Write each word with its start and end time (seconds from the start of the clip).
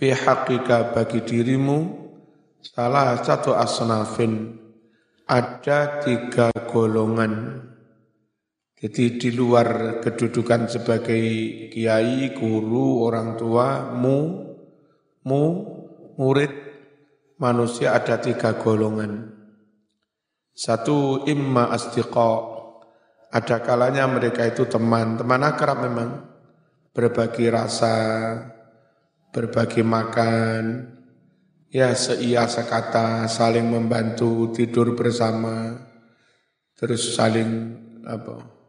fi 0.00 0.16
haqqika 0.16 0.96
bagi 0.96 1.20
dirimu 1.20 1.78
salah 2.64 3.20
satu 3.20 3.52
asnafin 3.52 4.56
ada 5.28 6.00
tiga 6.00 6.48
golongan. 6.72 7.68
Jadi 8.80 9.20
di 9.20 9.30
luar 9.36 10.00
kedudukan 10.00 10.64
sebagai 10.72 11.20
kiai, 11.68 12.32
guru, 12.32 13.04
orang 13.04 13.36
tua, 13.36 13.92
mu, 13.92 14.40
mu, 15.28 15.42
murid, 16.16 16.48
manusia 17.36 17.92
ada 17.92 18.16
tiga 18.16 18.56
golongan. 18.56 19.36
Satu 20.56 21.28
imma 21.28 21.68
astiqa, 21.76 22.32
ada 23.28 23.56
kalanya 23.60 24.08
mereka 24.08 24.48
itu 24.48 24.64
teman, 24.64 25.20
teman 25.20 25.44
akrab 25.44 25.84
memang, 25.84 26.24
berbagi 26.96 27.52
rasa, 27.52 27.92
berbagi 29.30 29.82
makan, 29.86 30.90
ya 31.70 31.94
seia 31.94 32.46
sekata, 32.50 33.26
saling 33.30 33.66
membantu, 33.66 34.50
tidur 34.54 34.94
bersama, 34.98 35.78
terus 36.74 37.14
saling 37.14 37.78
apa 38.06 38.60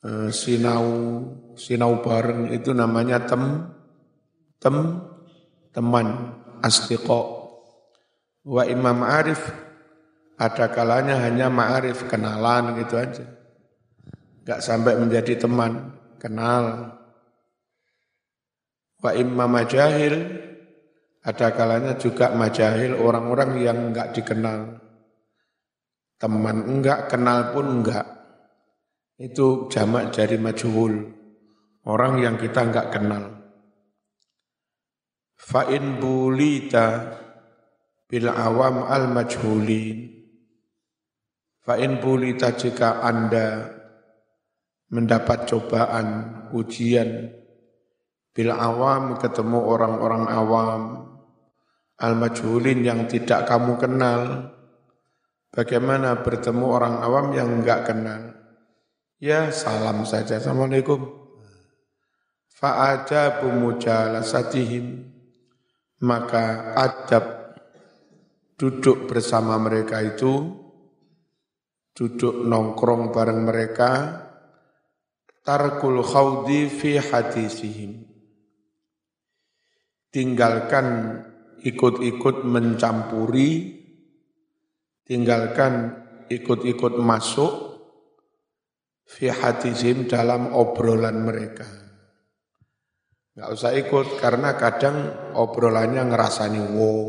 Eh, 0.00 0.32
sinau 0.32 0.88
sinau 1.60 2.00
bareng 2.00 2.48
itu 2.56 2.72
namanya 2.72 3.20
tem 3.28 3.68
tem 4.56 4.96
teman 5.76 6.40
astiqo 6.64 7.52
wa 8.48 8.64
imam 8.64 9.04
arif 9.04 9.44
ada 10.40 10.72
kalanya 10.72 11.20
hanya 11.20 11.52
ma'arif 11.52 12.08
kenalan 12.08 12.80
gitu 12.80 12.96
aja. 12.96 13.28
Nggak 14.40 14.60
sampai 14.64 14.96
menjadi 14.96 15.36
teman 15.36 15.92
kenal 16.16 16.96
wa 19.00 19.10
imam 19.16 19.48
majahil 19.48 20.14
ada 21.20 21.52
kalanya 21.52 21.96
juga 21.96 22.32
majahil 22.32 22.96
orang-orang 22.96 23.60
yang 23.60 23.78
enggak 23.92 24.12
dikenal 24.16 24.80
teman 26.20 26.68
enggak 26.68 27.08
kenal 27.08 27.52
pun 27.52 27.80
enggak 27.80 28.20
itu 29.20 29.68
jamak 29.68 30.16
dari 30.16 30.40
majhul. 30.40 31.12
Orang 31.84 32.24
yang 32.24 32.40
kita 32.40 32.64
enggak 32.64 32.88
kenal. 32.88 33.36
Fa'in 35.36 36.00
bulita 36.00 37.20
bil 38.08 38.32
awam 38.32 38.88
al 38.88 39.12
majhulin. 39.12 40.08
Fa'in 41.60 42.00
bulita 42.00 42.56
jika 42.56 43.04
Anda 43.04 43.68
mendapat 44.88 45.52
cobaan, 45.52 46.08
ujian, 46.56 47.28
bil 48.30 48.50
awam 48.54 49.18
ketemu 49.18 49.58
orang-orang 49.58 50.24
awam, 50.30 50.82
al 52.00 52.14
majhulin 52.16 52.80
yang 52.86 53.04
tidak 53.10 53.46
kamu 53.46 53.76
kenal, 53.76 54.52
bagaimana 55.52 56.22
bertemu 56.22 56.64
orang 56.64 56.94
awam 57.02 57.26
yang 57.34 57.60
enggak 57.60 57.90
kenal. 57.90 58.34
Ya 59.20 59.52
salam 59.52 60.08
saja. 60.08 60.40
Assalamualaikum. 60.40 61.20
Fa'ajabu 62.56 63.52
mujalasatihim. 63.52 65.12
Maka 66.00 66.72
adab 66.80 67.52
duduk 68.56 69.04
bersama 69.04 69.60
mereka 69.60 70.00
itu, 70.00 70.48
duduk 71.92 72.48
nongkrong 72.48 73.12
bareng 73.12 73.44
mereka, 73.44 73.92
tarkul 75.44 76.00
khawdi 76.00 76.72
fi 76.72 76.96
hadisihim. 76.96 78.09
Tinggalkan 80.10 80.86
ikut-ikut 81.62 82.42
mencampuri, 82.42 83.78
tinggalkan 85.06 85.94
ikut-ikut 86.26 86.98
masuk, 86.98 87.52
fi 89.06 89.30
hadizim 89.30 90.06
dalam 90.06 90.54
obrolan 90.54 91.26
mereka. 91.26 91.66
Nggak 93.34 93.50
usah 93.54 93.72
ikut 93.74 94.06
karena 94.18 94.58
kadang 94.58 94.96
obrolannya 95.34 96.06
ngerasani 96.10 96.62
wong, 96.74 97.08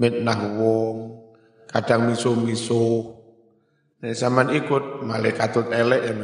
mitnah 0.00 0.40
wong, 0.56 0.96
kadang 1.68 2.08
miso-miso. 2.08 3.16
Nek 4.04 4.12
zaman 4.12 4.52
ikut 4.52 5.00
malaikatut 5.04 5.72
elek 5.72 6.02
ya. 6.04 6.14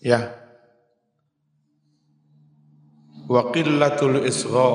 Ya. 0.00 0.20
Wa 3.30 3.54
qillatul 3.54 4.26
isgha 4.26 4.70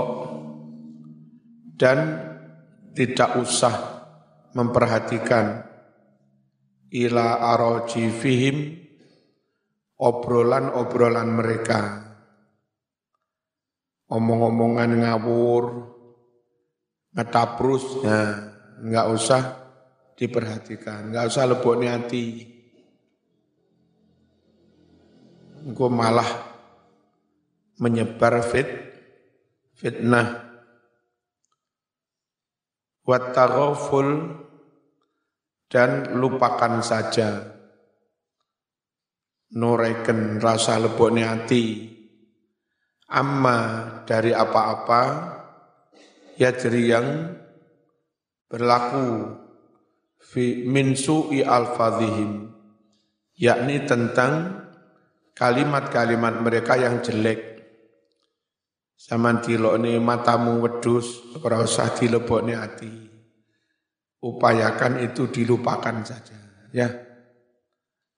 dan 1.76 2.00
tidak 2.96 3.36
usah 3.36 3.76
memperhatikan 4.56 5.60
ila 6.96 7.52
araji 7.52 8.08
fihim 8.08 8.80
obrolan-obrolan 10.00 11.30
mereka. 11.36 11.82
Omong-omongan 14.08 15.04
ngawur, 15.04 15.64
ngetaprus, 17.12 18.06
nah, 18.08 18.56
nggak 18.88 19.08
usah 19.12 19.42
diperhatikan, 20.16 21.12
nggak 21.12 21.26
usah 21.28 21.44
lebok 21.44 21.84
hati. 21.84 22.56
Engkau 25.66 25.92
malah 25.92 26.55
menyebar 27.80 28.44
fit, 28.46 28.68
fitnah. 29.76 30.44
Wattaghaful 33.06 34.42
dan 35.70 36.18
lupakan 36.18 36.82
saja. 36.82 37.54
Nureken 39.56 40.42
rasa 40.42 40.82
lebokne 40.82 41.22
hati 41.22 41.96
amma 43.10 43.60
dari 44.04 44.34
apa-apa 44.34 45.02
ya 46.42 46.50
jadi 46.52 46.82
yang 46.98 47.08
berlaku 48.50 49.38
fi 50.18 50.66
min 50.66 50.98
su'i 50.98 51.46
alfadhihim 51.46 52.50
yakni 53.38 53.86
tentang 53.86 54.66
kalimat-kalimat 55.38 56.42
mereka 56.42 56.76
yang 56.76 57.00
jelek 57.06 57.55
Zaman 58.96 59.44
dilokne 59.44 60.00
matamu 60.00 60.64
wedus, 60.64 61.36
ora 61.44 61.60
usah 61.62 61.92
dilebokne 61.94 62.56
hati. 62.56 62.92
Upayakan 64.24 65.06
itu 65.06 65.30
dilupakan 65.30 66.02
saja, 66.02 66.34
ya 66.74 66.90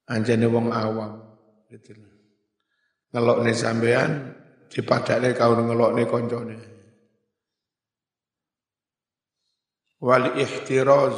anjane 0.07 0.47
wong 0.47 0.71
awam 0.71 1.19
gitu 1.67 1.99
nih 3.11 3.55
sampean 3.55 4.31
dipadakne 4.71 5.35
kau 5.35 5.51
nih 5.57 6.07
koncone. 6.07 6.57
Wal 9.97 10.37
ihtiraz 10.37 11.17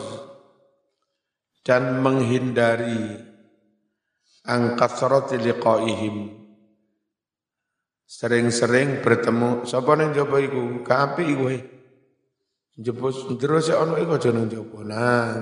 dan 1.68 2.00
menghindari 2.00 3.20
angkasrati 4.48 5.36
liqaihim 5.38 6.39
sering-sering 8.10 9.06
bertemu 9.06 9.70
sapa 9.70 9.94
nang 9.94 10.10
jaba 10.18 10.42
iku 10.42 10.82
kapi 10.82 11.26
kowe 11.38 11.58
jebus 12.82 13.30
terus 13.38 13.70
ono 13.70 14.02
iku 14.02 14.18
aja 14.18 14.34
nang 14.34 14.50
jaba 14.50 14.80
nah 14.82 15.38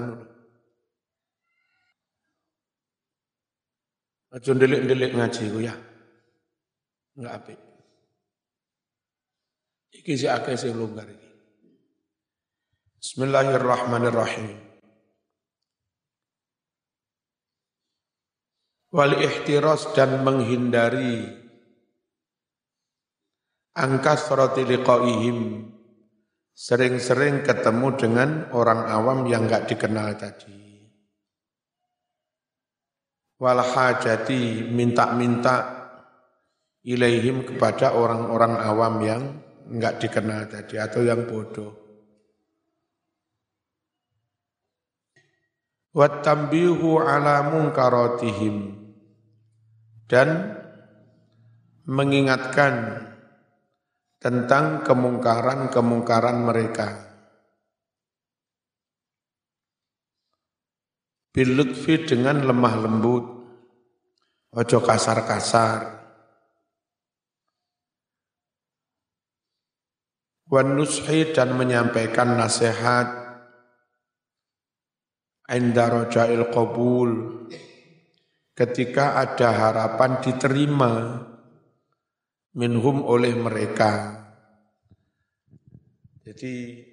Aja 4.27 4.51
ndelik-ndelik 4.53 5.15
ngaji 5.15 5.43
ku 5.49 5.59
ya. 5.63 5.73
Enggak 7.17 7.33
apik. 7.41 7.59
Iki 9.97 10.13
si 10.13 10.27
akeh 10.27 10.53
sing 10.59 10.75
longgar 10.75 11.07
iki. 11.09 11.29
Bismillahirrahmanirrahim. 13.01 14.51
Wal 18.91 19.15
ihtiras 19.25 19.95
dan 19.95 20.21
menghindari 20.27 21.46
angka 23.77 24.17
surati 24.17 24.65
liqaihim. 24.65 25.69
Sering-sering 26.57 27.45
ketemu 27.45 27.87
dengan 27.93 28.29
orang 28.49 28.89
awam 28.89 29.29
yang 29.29 29.45
enggak 29.45 29.69
dikenal 29.69 30.17
tadi. 30.17 30.57
Wal 33.37 33.61
hajati 33.61 34.65
minta-minta 34.65 35.77
ilaihim 36.81 37.45
kepada 37.45 37.93
orang-orang 37.93 38.57
awam 38.57 38.93
yang 39.05 39.21
enggak 39.69 40.01
dikenal 40.01 40.49
tadi 40.49 40.81
atau 40.81 41.05
yang 41.05 41.29
bodoh. 41.29 41.77
Wattambihu 45.93 46.97
ala 46.97 47.53
munkaratihim. 47.53 48.81
Dan 50.07 50.57
mengingatkan 51.83 53.06
tentang 54.17 54.81
kemungkaran-kemungkaran 54.81 56.37
mereka. 56.41 56.87
Bilutfi 61.29 62.01
dengan 62.01 62.41
lemah 62.41 62.75
lembut, 62.81 63.25
ojo 64.57 64.79
kasar-kasar. 64.81 65.97
Wan 70.47 70.79
nushi 70.79 71.35
dan 71.35 71.59
menyampaikan 71.59 72.39
nasihat 72.39 73.27
Inda 75.47 75.87
rojail 75.87 76.51
qabul 76.51 77.11
ketika 78.51 79.15
ada 79.15 79.55
harapan 79.55 80.19
diterima 80.19 81.23
minhum 82.57 83.05
oleh 83.05 83.37
mereka. 83.37 84.17
Jadi 86.25 86.83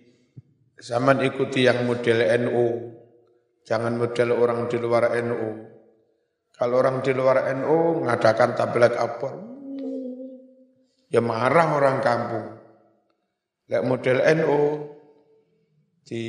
zaman 0.76 1.24
ikuti 1.24 1.64
yang 1.64 1.88
model 1.88 2.20
NU, 2.44 2.66
jangan 3.64 3.96
model 3.96 4.36
orang 4.36 4.68
di 4.68 4.76
luar 4.76 5.10
NU. 5.24 5.50
Kalau 6.54 6.74
orang 6.78 7.02
di 7.02 7.10
luar 7.10 7.50
NU 7.56 8.04
mengadakan 8.04 8.54
tablet 8.54 8.94
apa, 8.94 9.30
ya 11.10 11.18
marah 11.24 11.68
orang 11.74 11.98
kampung. 11.98 12.46
Lek 13.64 13.82
model 13.82 14.22
NU 14.38 14.60
di 16.04 16.22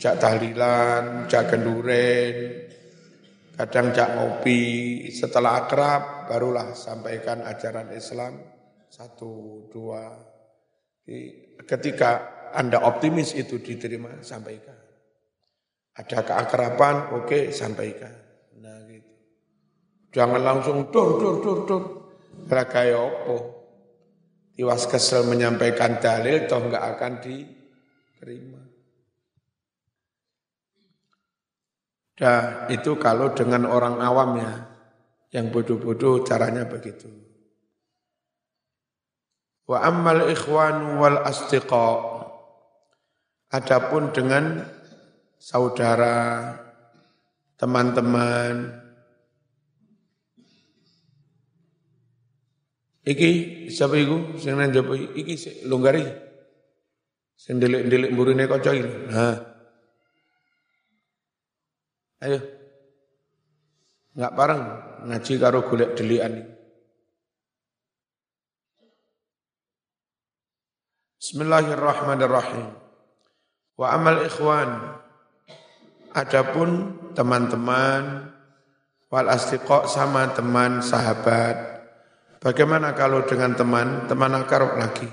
jak 0.00 0.18
tahlilan, 0.18 1.28
jak 1.30 1.52
kenduren, 1.52 2.34
kadang 3.54 3.92
jak 3.92 4.16
ngopi, 4.16 5.04
setelah 5.12 5.68
akrab 5.68 6.26
barulah 6.26 6.72
sampaikan 6.72 7.44
ajaran 7.44 7.92
Islam 7.94 8.57
satu, 8.88 9.64
dua. 9.68 10.16
Ketika 11.64 12.10
Anda 12.52 12.84
optimis 12.84 13.36
itu 13.36 13.60
diterima, 13.60 14.20
sampaikan. 14.24 14.76
Ada 15.98 16.22
keakraban, 16.24 17.12
oke, 17.16 17.26
okay, 17.26 17.42
sampaikan. 17.50 18.14
Nah 18.62 18.86
gitu. 18.86 19.12
Jangan 20.14 20.40
langsung 20.40 20.88
dur, 20.88 21.18
dur, 21.18 21.34
dur, 21.42 21.58
dur. 21.66 21.82
Ragai 22.48 22.94
opo. 22.94 23.36
Tiwas 24.54 24.90
kesel 24.90 25.26
menyampaikan 25.26 26.02
dalil, 26.02 26.46
toh 26.50 26.58
enggak 26.58 26.84
akan 26.96 27.12
diterima. 27.22 28.62
Dah 32.18 32.66
itu 32.66 32.98
kalau 32.98 33.30
dengan 33.30 33.70
orang 33.70 34.02
awam 34.02 34.42
ya, 34.42 34.54
yang 35.30 35.54
bodoh-bodoh 35.54 36.26
caranya 36.26 36.66
begitu. 36.66 37.27
Wa 39.68 39.84
ammal 39.84 40.32
ikhwan 40.32 40.96
wal 40.96 41.20
astiqa. 41.28 42.16
Adapun 43.48 44.12
dengan 44.12 44.64
saudara, 45.36 46.56
teman-teman, 47.56 48.88
Iki 53.08 53.30
siapa 53.72 53.96
iku 53.96 54.36
sing 54.36 54.60
nang 54.60 54.68
jaba 54.68 54.92
iki 54.92 55.64
longgari. 55.64 56.04
Sing 57.40 57.56
delik-delik 57.56 58.12
mburine 58.12 58.44
kanca 58.44 58.76
iki. 58.76 58.84
Ha. 59.16 59.28
Ayo. 62.20 62.38
Enggak 64.12 64.32
bareng 64.36 64.62
ngaji 65.08 65.32
karo 65.40 65.64
golek 65.64 65.96
delian 65.96 66.36
iki. 66.36 66.57
Bismillahirrahmanirrahim. 71.18 72.78
Wa 73.74 73.90
amal 73.90 74.22
ikhwan. 74.22 74.70
Adapun 76.14 76.94
teman-teman 77.10 78.30
wal 79.10 79.26
astiqa 79.26 79.90
sama 79.90 80.30
teman 80.30 80.78
sahabat. 80.78 81.58
Bagaimana 82.38 82.94
kalau 82.94 83.26
dengan 83.26 83.50
teman, 83.58 84.06
teman 84.06 84.30
akar 84.30 84.78
lagi? 84.78 85.10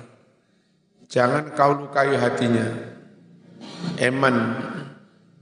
Jangan 1.10 1.58
kau 1.58 1.74
lukai 1.74 2.14
hatinya. 2.14 2.70
Eman, 3.98 4.62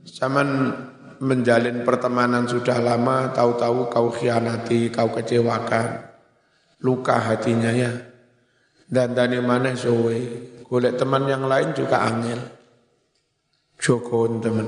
zaman 0.07 0.47
menjalin 1.19 1.83
pertemanan 1.83 2.47
sudah 2.47 2.79
lama, 2.79 3.35
tahu-tahu 3.35 3.91
kau 3.91 4.15
khianati, 4.15 4.87
kau 4.95 5.11
kecewakan, 5.11 6.07
luka 6.79 7.19
hatinya 7.19 7.75
ya. 7.75 7.91
Dan 8.87 9.11
dari 9.11 9.41
mana 9.43 9.75
sowe, 9.75 10.52
golek 10.65 10.95
teman 10.97 11.27
yang 11.27 11.45
lain 11.45 11.75
juga 11.75 12.03
angel. 12.07 12.39
Jokon 13.77 14.39
teman. 14.39 14.67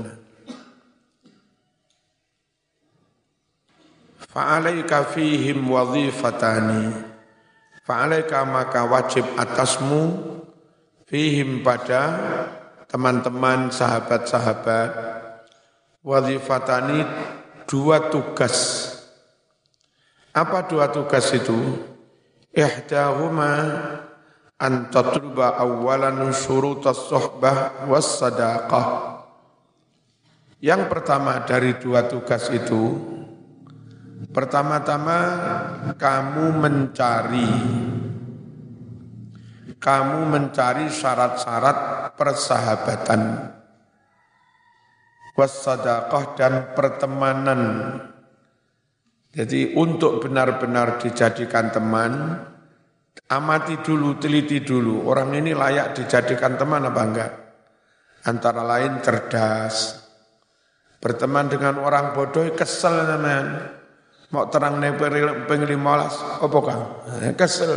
Fa'alaika 4.36 5.08
fihim 5.16 5.64
wazifatani. 5.64 6.92
Fa'alaika 7.88 8.44
maka 8.44 8.84
wajib 8.84 9.24
atasmu 9.40 10.20
fihim 11.08 11.64
pada 11.64 12.20
teman-teman, 12.92 13.72
sahabat-sahabat, 13.72 14.92
wazifatani 16.04 17.08
dua 17.64 18.12
tugas. 18.12 18.92
Apa 20.36 20.68
dua 20.68 20.92
tugas 20.92 21.32
itu? 21.32 21.56
Ihdahuma 22.52 23.52
an 24.62 24.88
tatluba 24.94 25.60
awalan 25.60 26.32
syurutas 26.32 27.10
sohbah 27.12 27.88
was 27.92 28.20
sadaqah. 28.20 29.20
Yang 30.64 30.88
pertama 30.90 31.44
dari 31.44 31.78
dua 31.78 32.08
tugas 32.08 32.50
itu, 32.50 32.98
pertama-tama 34.32 35.18
kamu 36.00 36.46
mencari 36.58 37.52
kamu 39.86 40.20
mencari 40.34 40.90
syarat-syarat 40.90 42.10
persahabatan 42.18 43.54
wassadaqah 45.36 46.24
dan 46.40 46.54
pertemanan. 46.74 47.62
Jadi 49.36 49.76
untuk 49.76 50.24
benar-benar 50.24 50.98
dijadikan 50.98 51.70
teman, 51.70 52.40
amati 53.32 53.80
dulu, 53.82 54.20
teliti 54.20 54.62
dulu, 54.62 55.08
orang 55.08 55.36
ini 55.36 55.56
layak 55.56 55.98
dijadikan 55.98 56.60
teman 56.60 56.86
apa 56.86 57.02
enggak? 57.02 57.32
Antara 58.26 58.66
lain 58.66 59.00
cerdas, 59.06 60.02
berteman 60.98 61.48
dengan 61.48 61.78
orang 61.82 62.18
bodoh 62.18 62.50
kesel 62.58 63.06
namanya. 63.06 63.78
Mau 64.34 64.50
terang 64.50 64.82
nih 64.82 64.98
pengen 65.46 65.78
malas, 65.78 66.18
apa 66.42 66.58
kan? 66.66 66.80
Kesel. 67.38 67.72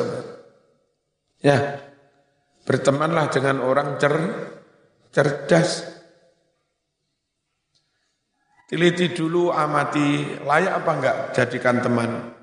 Ya, 1.39 1.79
bertemanlah 2.65 3.31
dengan 3.31 3.63
orang 3.63 4.01
cer, 4.01 4.17
cerdas, 5.13 5.99
Teliti 8.69 9.17
dulu 9.17 9.49
amati 9.49 10.37
layak 10.45 10.85
apa 10.85 10.91
enggak 10.93 11.17
jadikan 11.33 11.81
teman. 11.81 12.37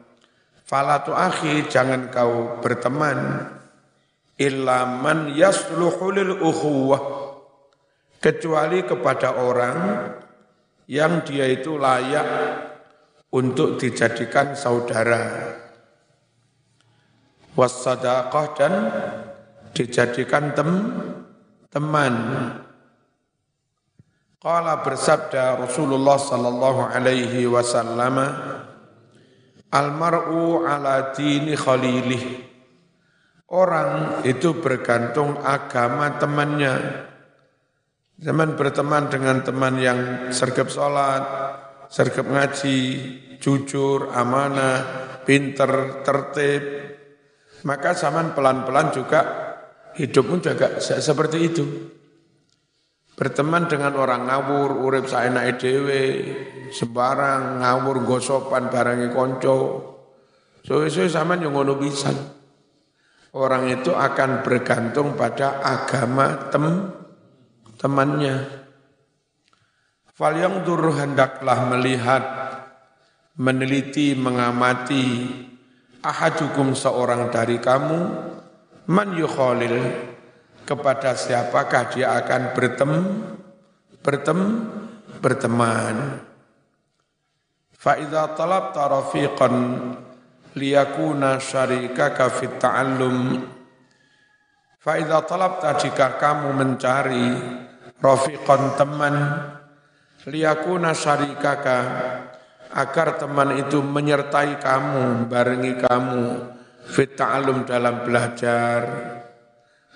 Falatu 0.66 1.14
akhi 1.14 1.70
jangan 1.70 2.10
kau 2.10 2.58
berteman 2.58 3.54
ilaman 4.42 5.32
yasluhu 5.38 6.10
lil 6.10 6.42
ukhuwah. 6.42 7.04
Kecuali 8.18 8.82
kepada 8.82 9.38
orang 9.38 10.10
yang 10.90 11.22
dia 11.22 11.46
itu 11.46 11.78
layak 11.78 12.26
untuk 13.30 13.78
dijadikan 13.78 14.58
saudara. 14.58 15.54
Wassadaqah 17.54 18.46
dan 18.58 18.74
dijadikan 19.78 20.58
tem 20.58 20.70
teman. 21.70 22.14
Qala 24.42 24.82
bersabda 24.82 25.62
Rasulullah 25.62 26.18
sallallahu 26.18 26.82
alaihi 26.90 27.46
wasallam 27.46 28.18
Al-mar'u 29.76 30.64
ala 30.64 31.12
dini 31.12 31.52
khalilih. 31.52 32.24
Orang 33.52 34.24
itu 34.24 34.56
bergantung 34.56 35.36
agama 35.44 36.16
temannya. 36.16 37.04
Zaman 38.16 38.56
berteman 38.56 39.12
dengan 39.12 39.44
teman 39.44 39.76
yang 39.76 40.32
sergap 40.32 40.72
sholat, 40.72 41.24
sergap 41.92 42.24
ngaji, 42.24 42.80
jujur, 43.44 44.16
amanah, 44.16 44.80
pinter, 45.28 46.00
tertib. 46.08 46.64
Maka 47.68 47.92
zaman 47.92 48.32
pelan-pelan 48.32 48.96
juga 48.96 49.22
hidupmu 50.00 50.40
juga 50.40 50.80
seperti 50.80 51.38
itu 51.44 51.66
Berteman 53.16 53.72
dengan 53.72 53.96
orang 53.96 54.28
ngawur, 54.28 54.84
urip 54.84 55.08
saenake 55.08 55.56
dhewe, 55.56 56.04
sembarang 56.76 57.64
ngawur 57.64 58.04
gosopan 58.04 58.68
barangi 58.68 59.08
konco. 59.16 59.58
Suwe-suwe 60.68 61.08
sampean 61.08 61.48
yo 61.48 61.50
ngono 61.56 61.80
pisan. 61.80 62.36
orang 63.36 63.68
itu 63.68 63.92
akan 63.92 64.48
bergantung 64.48 65.20
pada 65.20 65.60
agama 65.60 66.48
tem 66.48 66.88
temannya. 67.76 68.48
Fal 70.16 70.40
yang 70.40 70.64
hendaklah 70.64 71.68
melihat, 71.68 72.24
meneliti, 73.36 74.16
mengamati 74.16 75.28
ahadukum 76.00 76.72
seorang 76.72 77.28
dari 77.28 77.60
kamu 77.60 78.00
man 78.88 79.12
yukhalil 79.20 79.76
kepada 80.66 81.14
siapakah 81.14 81.94
dia 81.94 82.18
akan 82.20 82.42
bertem 82.58 82.92
bertem 84.02 84.40
berteman. 85.22 86.20
Fa 87.72 88.02
idza 88.02 88.34
talabta 88.34 88.90
rafiqan 88.90 89.56
liyakuna 90.58 91.38
syarikaka 91.38 92.34
fit 92.34 92.58
ta'allum 92.58 93.46
Fa 94.86 95.02
idza 95.02 95.26
talabta 95.26 95.82
jika 95.82 96.22
kamu 96.22 96.54
mencari 96.62 97.34
rafiqan 97.98 98.78
teman 98.78 99.18
liyakuna 100.30 100.94
syarikaka 100.94 101.78
agar 102.70 103.18
teman 103.18 103.58
itu 103.58 103.82
menyertai 103.82 104.62
kamu, 104.62 105.26
barengi 105.26 105.82
kamu 105.82 106.22
fit 106.86 107.18
ta'allum 107.18 107.66
dalam 107.66 108.06
belajar. 108.06 108.82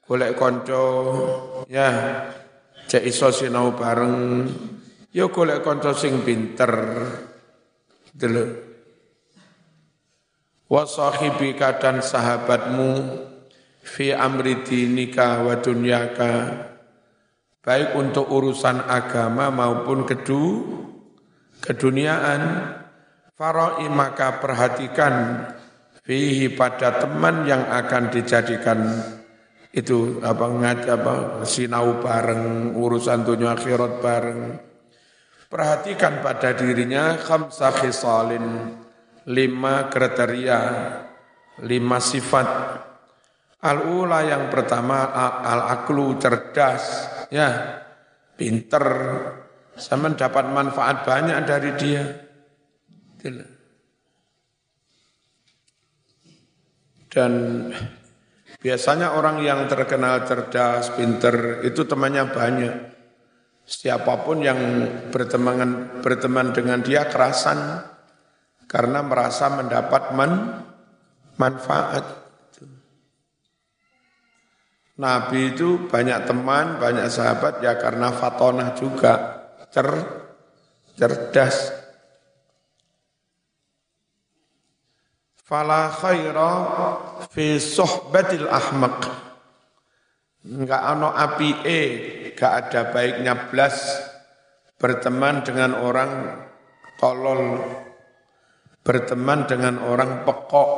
Golek 0.10 0.34
konco 0.34 0.86
ya 1.70 2.18
cek 2.90 3.06
iso 3.06 3.30
sinau 3.30 3.78
bareng 3.78 4.50
ya 5.14 5.30
golek 5.30 5.62
konco 5.62 5.94
sing 5.94 6.26
pinter. 6.26 6.74
Dulu. 8.10 8.46
Wa 10.66 10.90
sahibika 10.90 11.78
dan 11.78 12.02
sahabatmu 12.02 12.90
fi 13.86 14.10
amri 14.10 14.66
dinika 14.66 15.46
wa 15.46 15.62
dunyaka 15.62 16.66
baik 17.62 17.94
untuk 17.94 18.34
urusan 18.34 18.82
agama 18.90 19.54
maupun 19.54 20.10
kedu 20.10 20.66
keduniaan 21.62 22.66
farai 23.38 23.86
maka 23.94 24.42
perhatikan 24.42 25.46
fihi 26.02 26.50
pada 26.54 26.98
teman 26.98 27.46
yang 27.46 27.62
akan 27.70 28.10
dijadikan 28.10 28.80
itu 29.70 30.18
apa 30.26 30.46
ngat 30.50 30.80
apa 30.90 31.14
sinau 31.46 32.02
bareng 32.02 32.74
urusan 32.74 33.22
dunia 33.22 33.54
akhirat 33.54 33.94
bareng. 34.02 34.42
Perhatikan 35.50 36.22
pada 36.22 36.54
dirinya 36.54 37.18
khamsa 37.18 37.74
khisalin 37.74 38.46
lima 39.30 39.90
kriteria 39.90 40.60
lima 41.66 41.98
sifat. 42.02 42.50
Al-ula 43.60 44.24
yang 44.24 44.48
pertama 44.48 45.12
al-aklu 45.44 46.16
cerdas 46.16 47.12
ya 47.28 47.82
pinter, 48.40 48.86
saya 49.76 50.00
mendapat 50.00 50.46
manfaat 50.48 51.04
banyak 51.04 51.38
dari 51.44 51.72
dia. 51.76 52.04
Dan 57.10 57.34
biasanya 58.60 59.16
orang 59.16 59.40
yang 59.42 59.66
terkenal 59.72 60.28
cerdas, 60.28 60.92
pinter, 60.94 61.64
itu 61.64 61.88
temannya 61.88 62.28
banyak. 62.28 62.76
Siapa 63.64 64.26
pun 64.26 64.44
yang 64.44 64.60
berteman, 65.14 66.02
berteman 66.04 66.52
dengan 66.52 66.84
dia 66.84 67.08
kerasan 67.08 67.86
karena 68.68 69.00
merasa 69.02 69.50
mendapat 69.50 70.14
man, 70.14 70.32
manfaat. 71.40 72.06
Nabi 75.00 75.56
itu 75.56 75.88
banyak 75.88 76.28
teman, 76.28 76.76
banyak 76.76 77.08
sahabat 77.08 77.64
ya 77.64 77.80
karena 77.80 78.12
fatonah 78.12 78.76
juga, 78.76 79.48
cer, 79.72 79.88
cerdas. 81.00 81.79
Fala 85.50 85.90
khaira 85.90 86.52
fi 87.34 87.58
sohbatil 87.58 88.46
ahmaq. 88.46 89.02
Enggak 90.46 90.82
ono 90.94 91.10
api 91.10 91.66
e, 91.66 91.82
enggak 92.30 92.54
ada 92.70 92.82
baiknya 92.94 93.34
blas 93.50 93.98
berteman 94.78 95.42
dengan 95.42 95.74
orang 95.74 96.38
tolol, 97.02 97.66
berteman 98.86 99.50
dengan 99.50 99.82
orang 99.82 100.22
pekok, 100.22 100.72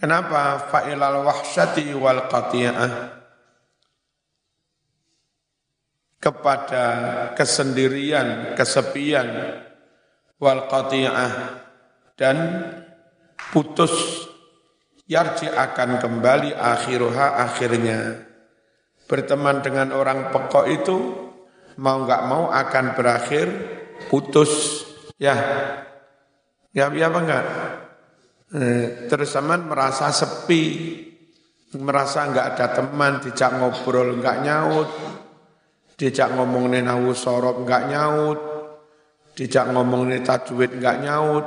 Kenapa? 0.00 0.56
Fa'ilal 0.72 1.20
wahsyati 1.28 1.92
wal 1.92 2.24
qati'ah. 2.24 3.20
Kepada 6.16 6.84
kesendirian, 7.36 8.56
kesepian, 8.56 9.28
wal 10.40 10.66
qati'ah. 10.66 11.32
Dan 12.16 12.36
putus 13.52 14.26
yarji 15.04 15.46
akan 15.48 16.00
kembali 16.00 16.56
akhiruha 16.56 17.44
akhirnya. 17.44 18.26
Berteman 19.04 19.60
dengan 19.60 19.92
orang 19.92 20.30
pekok 20.32 20.66
itu 20.70 20.96
mau 21.80 22.02
nggak 22.04 22.22
mau 22.26 22.48
akan 22.48 22.84
berakhir 22.94 23.46
putus. 24.08 24.84
Ya, 25.20 25.36
ya, 26.72 26.88
ya 26.88 27.06
apa 27.12 27.18
enggak? 27.20 27.44
Eh, 28.50 29.06
terus 29.06 29.30
zaman 29.30 29.68
merasa 29.68 30.10
sepi, 30.10 30.64
merasa 31.78 32.26
enggak 32.26 32.46
ada 32.56 32.66
teman, 32.82 33.22
dijak 33.22 33.62
ngobrol 33.62 34.18
enggak 34.18 34.42
nyaut, 34.42 34.88
dijak 35.94 36.34
ngomong 36.34 36.66
nahu 36.72 37.14
sorop 37.14 37.62
enggak 37.62 37.86
nyaut, 37.86 38.49
dijak 39.34 39.70
ngomong 39.70 40.10
tajwid 40.22 40.78
enggak 40.78 41.00
nyaut. 41.02 41.46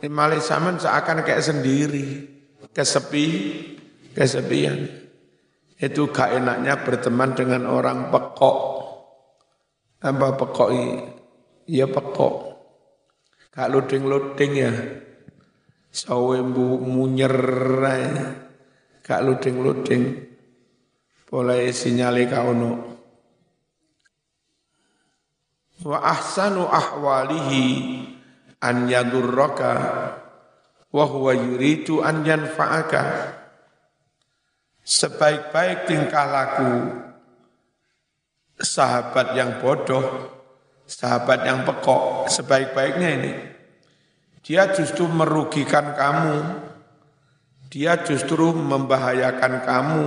Ini 0.00 0.08
malah 0.08 0.40
zaman 0.40 0.80
seakan 0.80 1.20
kayak 1.20 1.44
sendiri, 1.44 2.24
kesepi, 2.72 3.26
kesepian. 4.16 4.88
Itu 5.80 6.08
gak 6.12 6.36
enaknya 6.40 6.80
berteman 6.84 7.32
dengan 7.36 7.68
orang 7.68 8.08
pekok. 8.12 8.58
Apa 10.00 10.36
pekok? 10.36 10.68
Iya 11.68 11.88
pekok. 11.88 12.34
Gak 13.52 13.68
luding-luding 13.68 14.52
ya. 14.56 14.72
Sawe 15.92 16.36
mbu 16.40 16.80
munyer 16.84 17.36
gak 19.04 19.20
luding-luding. 19.20 20.02
Boleh 21.28 21.72
sinyale 21.72 22.24
ka 22.24 22.44
ono. 22.44 22.89
Wa 25.80 25.98
ahsanu 26.04 26.68
ahwalihi 26.68 27.64
an 28.60 28.88
yadurraka 28.88 29.72
wa 30.92 31.04
huwa 31.08 31.32
yuridu 31.32 32.04
an 32.04 32.24
yanfa'aka. 32.26 33.36
Sebaik-baik 34.84 35.86
tingkah 35.86 36.26
laku 36.28 36.72
sahabat 38.60 39.32
yang 39.38 39.62
bodoh, 39.62 40.04
sahabat 40.84 41.46
yang 41.48 41.64
pekok, 41.64 42.28
sebaik-baiknya 42.28 43.08
ini 43.16 43.32
dia 44.40 44.72
justru 44.72 45.04
merugikan 45.06 45.92
kamu. 45.94 46.36
Dia 47.70 48.02
justru 48.02 48.50
membahayakan 48.50 49.54
kamu. 49.62 50.04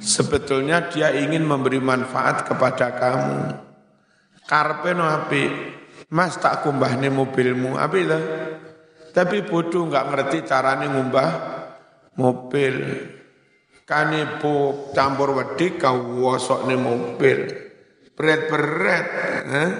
Sebetulnya 0.00 0.90
dia 0.90 1.12
ingin 1.14 1.44
memberi 1.46 1.78
manfaat 1.78 2.46
kepada 2.46 2.94
kamu. 2.94 3.40
Karpe 4.44 4.92
no 4.92 5.08
api, 5.08 5.44
mas 6.12 6.36
tak 6.36 6.66
kumbah 6.66 6.94
nih 7.00 7.08
mobilmu, 7.08 7.80
api 7.80 8.00
lah. 8.04 8.24
Tapi 9.14 9.46
bodoh 9.46 9.86
nggak 9.88 10.06
ngerti 10.10 10.38
caranya 10.44 10.90
ngumbah 10.90 11.30
mobil. 12.18 12.76
Kani 13.84 14.40
po 14.40 14.88
campur 14.96 15.36
wedi 15.36 15.76
kau 15.76 16.24
wosok 16.24 16.66
nih 16.66 16.80
mobil. 16.80 17.38
Berat-berat. 18.16 19.06
Eh? 19.44 19.70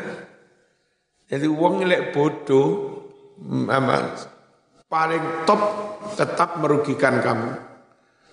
Jadi 1.25 1.47
uang 1.49 1.83
lek 1.89 2.13
bodoh 2.13 3.01
ama, 3.73 4.13
paling 4.87 5.49
top 5.49 5.63
tetap 6.15 6.61
merugikan 6.61 7.19
kamu. 7.19 7.74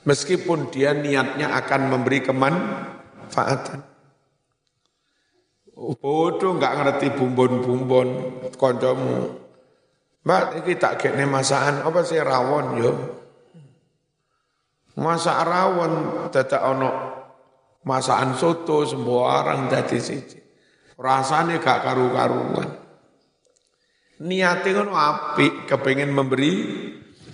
Meskipun 0.02 0.74
dia 0.74 0.98
niatnya 0.98 1.54
akan 1.62 1.82
memberi 1.94 2.26
kemanfaatan. 2.26 3.86
Bodoh 6.02 6.58
nggak 6.58 6.74
ngerti 6.78 7.08
bumbon-bumbon 7.18 8.08
koncomu. 8.58 9.42
Mbak, 10.22 10.62
ini 10.62 10.74
tak 10.78 11.02
kene 11.02 11.26
masakan 11.26 11.82
apa 11.82 12.00
sih 12.06 12.22
rawon 12.22 12.66
yo? 12.78 12.94
Masak 15.02 15.38
rawon 15.48 15.94
dadak 16.30 16.62
ono 16.62 16.90
masakan 17.82 18.38
soto 18.38 18.86
semua 18.86 19.42
orang 19.42 19.66
dadi 19.66 19.98
siji. 19.98 20.38
Rasane 21.02 21.58
gak 21.58 21.82
karu-karuan. 21.82 22.70
Niatnya 24.22 24.70
ngono 24.78 24.94
apik, 24.94 25.66
kepengen 25.66 26.14
memberi 26.14 26.54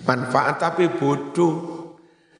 manfaat 0.08 0.56
tapi 0.56 0.88
bodoh. 0.88 1.77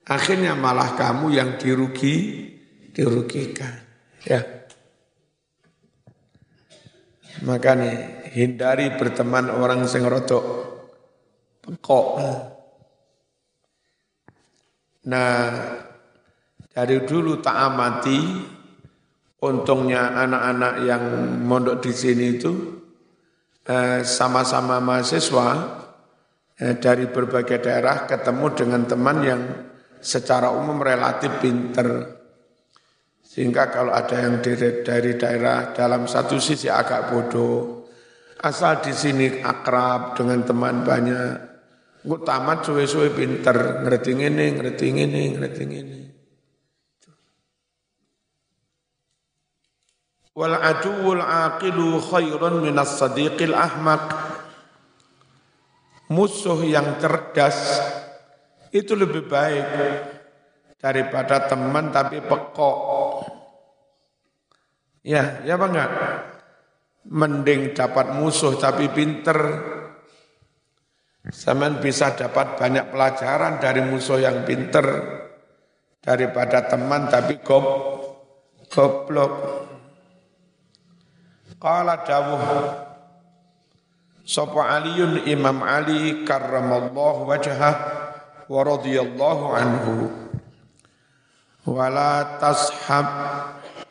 Akhirnya 0.08 0.56
malah 0.56 0.96
kamu 0.96 1.36
yang 1.36 1.50
dirugi, 1.60 2.48
dirugikan. 2.96 3.76
Ya. 4.24 4.40
Makanya 7.44 8.24
hindari 8.32 8.96
berteman 8.96 9.52
orang 9.52 9.84
sing 9.84 10.08
rodok 10.08 10.44
pekok. 11.60 12.06
Nah, 15.12 15.36
dari 16.72 16.96
dulu 17.04 17.44
tak 17.44 17.56
amati 17.56 18.18
untungnya 19.44 20.18
anak-anak 20.18 20.74
yang 20.88 21.04
mondok 21.44 21.84
di 21.84 21.92
sini 21.94 22.26
itu 22.34 22.52
eh, 23.68 24.02
sama-sama 24.02 24.82
mahasiswa 24.82 25.48
eh, 26.58 26.74
dari 26.80 27.06
berbagai 27.06 27.62
daerah 27.62 28.08
ketemu 28.08 28.46
dengan 28.56 28.82
teman 28.88 29.18
yang 29.22 29.42
secara 30.00 30.50
umum 30.54 30.78
relatif 30.80 31.38
pinter. 31.42 32.18
Sehingga 33.22 33.70
kalau 33.70 33.94
ada 33.94 34.18
yang 34.18 34.42
dari, 34.42 34.82
dari 34.82 35.12
daerah 35.14 35.70
dalam 35.70 36.08
satu 36.08 36.40
sisi 36.42 36.66
agak 36.66 37.12
bodoh, 37.12 37.86
asal 38.42 38.82
di 38.82 38.90
sini 38.90 39.38
akrab 39.38 40.18
dengan 40.18 40.42
teman 40.42 40.82
banyak, 40.82 41.32
gue 42.02 42.18
tamat 42.24 42.66
suwe-suwe 42.66 43.14
pinter, 43.14 43.84
ngerti 43.84 44.12
ini, 44.16 44.46
ngerti 44.58 44.86
ini, 44.90 45.22
ngerti 45.38 45.64
ini. 45.68 45.98
Wal 50.38 50.54
aduwul 50.54 51.18
aqilu 51.18 51.98
khairun 51.98 52.62
minas 52.62 52.94
sadiqil 52.94 53.58
ahmak. 53.58 54.06
Musuh 56.08 56.62
yang 56.62 56.96
cerdas 57.02 57.82
itu 58.72 58.92
lebih 58.92 59.24
baik 59.28 59.66
daripada 60.78 61.48
teman 61.50 61.90
tapi 61.90 62.22
pekok. 62.22 62.78
Ya, 65.02 65.40
ya 65.42 65.56
apa 65.56 65.66
enggak? 65.66 65.90
Mending 67.08 67.72
dapat 67.72 68.14
musuh 68.14 68.54
tapi 68.60 68.90
pinter. 68.92 69.38
Zaman 71.28 71.84
bisa 71.84 72.16
dapat 72.16 72.56
banyak 72.56 72.88
pelajaran 72.88 73.60
dari 73.60 73.84
musuh 73.84 74.16
yang 74.16 74.48
pinter 74.48 74.86
daripada 76.00 76.64
teman 76.64 77.08
tapi 77.12 77.40
gob, 77.44 77.64
goblok. 78.72 79.32
Qala 81.58 82.06
dawuh 82.06 82.44
Sapa 84.28 84.78
Aliun 84.78 85.24
Imam 85.24 85.64
Ali 85.64 86.22
karramallahu 86.22 87.32
wajhah 87.32 87.74
wa 88.48 88.60
radhiyallahu 88.64 89.44
anhu. 89.52 89.94
Wala 91.68 92.40
tashab 92.40 93.08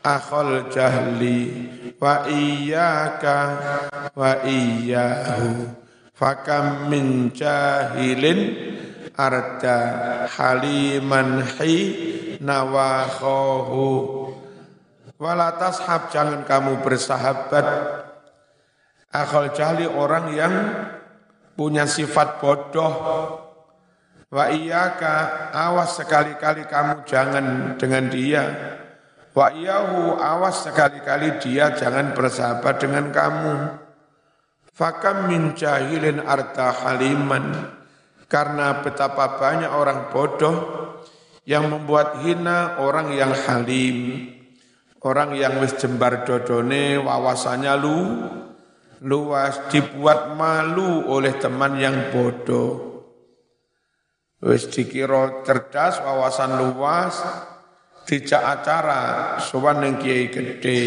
akhal 0.02 0.66
jahli 0.66 1.70
wa 2.02 2.26
iyyaka 2.26 3.38
wa 4.18 4.42
iyyahu. 4.42 5.78
Fakam 6.10 6.90
min 6.90 7.30
jahilin 7.30 8.58
arda 9.14 10.26
haliman 10.26 11.46
hi 11.46 11.74
nawakhahu. 12.42 13.86
Wala 15.22 15.54
tashab 15.54 16.10
jangan 16.10 16.42
kamu 16.42 16.82
bersahabat. 16.82 17.66
Akhal 19.14 19.54
jahli 19.54 19.86
orang 19.86 20.34
yang 20.34 20.54
punya 21.54 21.86
sifat 21.86 22.42
bodoh 22.42 22.94
Wa 24.28 24.52
iyaka 24.52 25.48
awas 25.56 25.96
sekali-kali 25.96 26.68
kamu 26.68 27.08
jangan 27.08 27.46
dengan 27.80 28.12
dia. 28.12 28.44
Wa 29.32 29.56
iyahu 29.56 30.20
awas 30.20 30.68
sekali-kali 30.68 31.40
dia 31.40 31.72
jangan 31.72 32.12
bersahabat 32.12 32.76
dengan 32.76 33.08
kamu. 33.08 33.54
Fakam 34.68 35.32
min 35.32 35.56
jahilin 35.56 36.20
arta 36.20 36.76
haliman. 36.76 37.72
Karena 38.28 38.84
betapa 38.84 39.40
banyak 39.40 39.72
orang 39.72 40.12
bodoh 40.12 40.56
yang 41.48 41.72
membuat 41.72 42.20
hina 42.20 42.76
orang 42.84 43.16
yang 43.16 43.32
halim. 43.32 44.28
Orang 45.00 45.32
yang 45.40 45.56
wis 45.64 45.72
jembar 45.80 46.28
dodone 46.28 47.00
wawasannya 47.00 47.74
lu 47.80 47.98
luas 49.00 49.56
dibuat 49.72 50.36
malu 50.36 51.08
oleh 51.08 51.32
teman 51.40 51.80
yang 51.80 52.12
bodoh. 52.12 52.87
Wis 54.38 54.70
dikira 54.70 55.42
cerdas, 55.42 55.98
wawasan 55.98 56.62
luas, 56.62 57.18
dijak 58.06 58.38
acara, 58.38 59.34
sowan 59.42 59.82
ning 59.82 59.98
kiai 59.98 60.30
gede. 60.30 60.82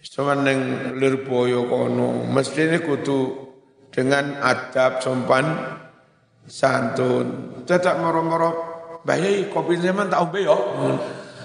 Sowan 0.00 0.48
ning 0.48 0.60
Lirboyo 0.96 1.68
kono, 1.68 2.24
mestine 2.32 2.80
kudu 2.80 3.44
dengan 3.92 4.40
adab 4.40 5.04
sopan 5.04 5.44
santun. 6.48 7.60
Tidak 7.68 8.00
moro-moro, 8.00 8.50
bayi 9.04 9.52
kopi 9.52 9.76
zaman 9.76 10.08
tak 10.08 10.24
ombe 10.24 10.40
yo. 10.48 10.56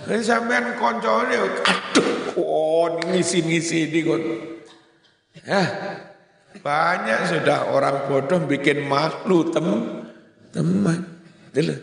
Ini 0.08 0.24
sampean 0.24 0.80
koncone, 0.80 1.36
aduh, 1.36 2.40
oh 2.40 2.88
ngisi-ngisi 3.04 3.92
di 3.92 4.00
kon. 4.00 4.24
Ya, 5.44 5.64
banyak 6.64 7.20
sudah 7.28 7.76
orang 7.76 8.08
bodoh 8.08 8.40
bikin 8.48 8.88
malu 8.88 9.52
tem 9.52 10.01
teman. 10.52 11.00
Dulu. 11.52 11.76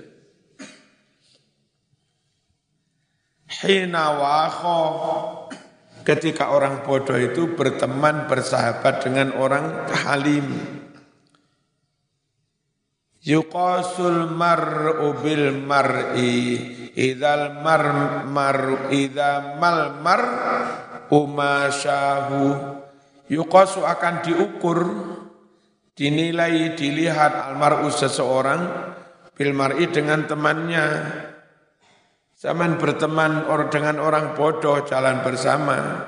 Hina 3.48 4.06
wakho 4.14 4.80
ketika 6.06 6.54
orang 6.54 6.86
bodoh 6.86 7.18
itu 7.18 7.52
berteman 7.52 8.30
bersahabat 8.30 9.02
dengan 9.04 9.34
orang 9.34 9.88
halim. 9.92 10.46
Yuqasul 13.18 14.30
mar'u 14.32 15.12
bil 15.20 15.52
mar'i 15.58 16.56
idzal 16.96 17.60
mar 17.60 17.84
mar 18.24 18.88
idza 18.88 19.58
mal 19.60 20.00
mar 20.00 20.22
umasyahu 21.12 22.42
yuqasu 23.30 23.84
akan 23.84 24.14
diukur 24.24 24.78
dinilai, 25.98 26.78
dilihat 26.78 27.50
almarhum 27.50 27.90
seseorang 27.90 28.94
bil 29.34 29.50
mar'i 29.50 29.90
dengan 29.90 30.30
temannya. 30.30 30.86
Zaman 32.38 32.78
berteman 32.78 33.50
or 33.50 33.66
dengan 33.66 33.98
orang 33.98 34.38
bodoh 34.38 34.86
jalan 34.86 35.26
bersama, 35.26 36.06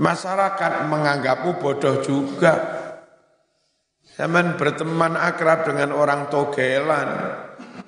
masyarakat 0.00 0.88
menganggapmu 0.88 1.60
bodoh 1.60 2.00
juga. 2.00 2.80
Zaman 4.16 4.56
berteman 4.56 5.12
akrab 5.20 5.68
dengan 5.68 5.92
orang 5.92 6.32
togelan, 6.32 7.08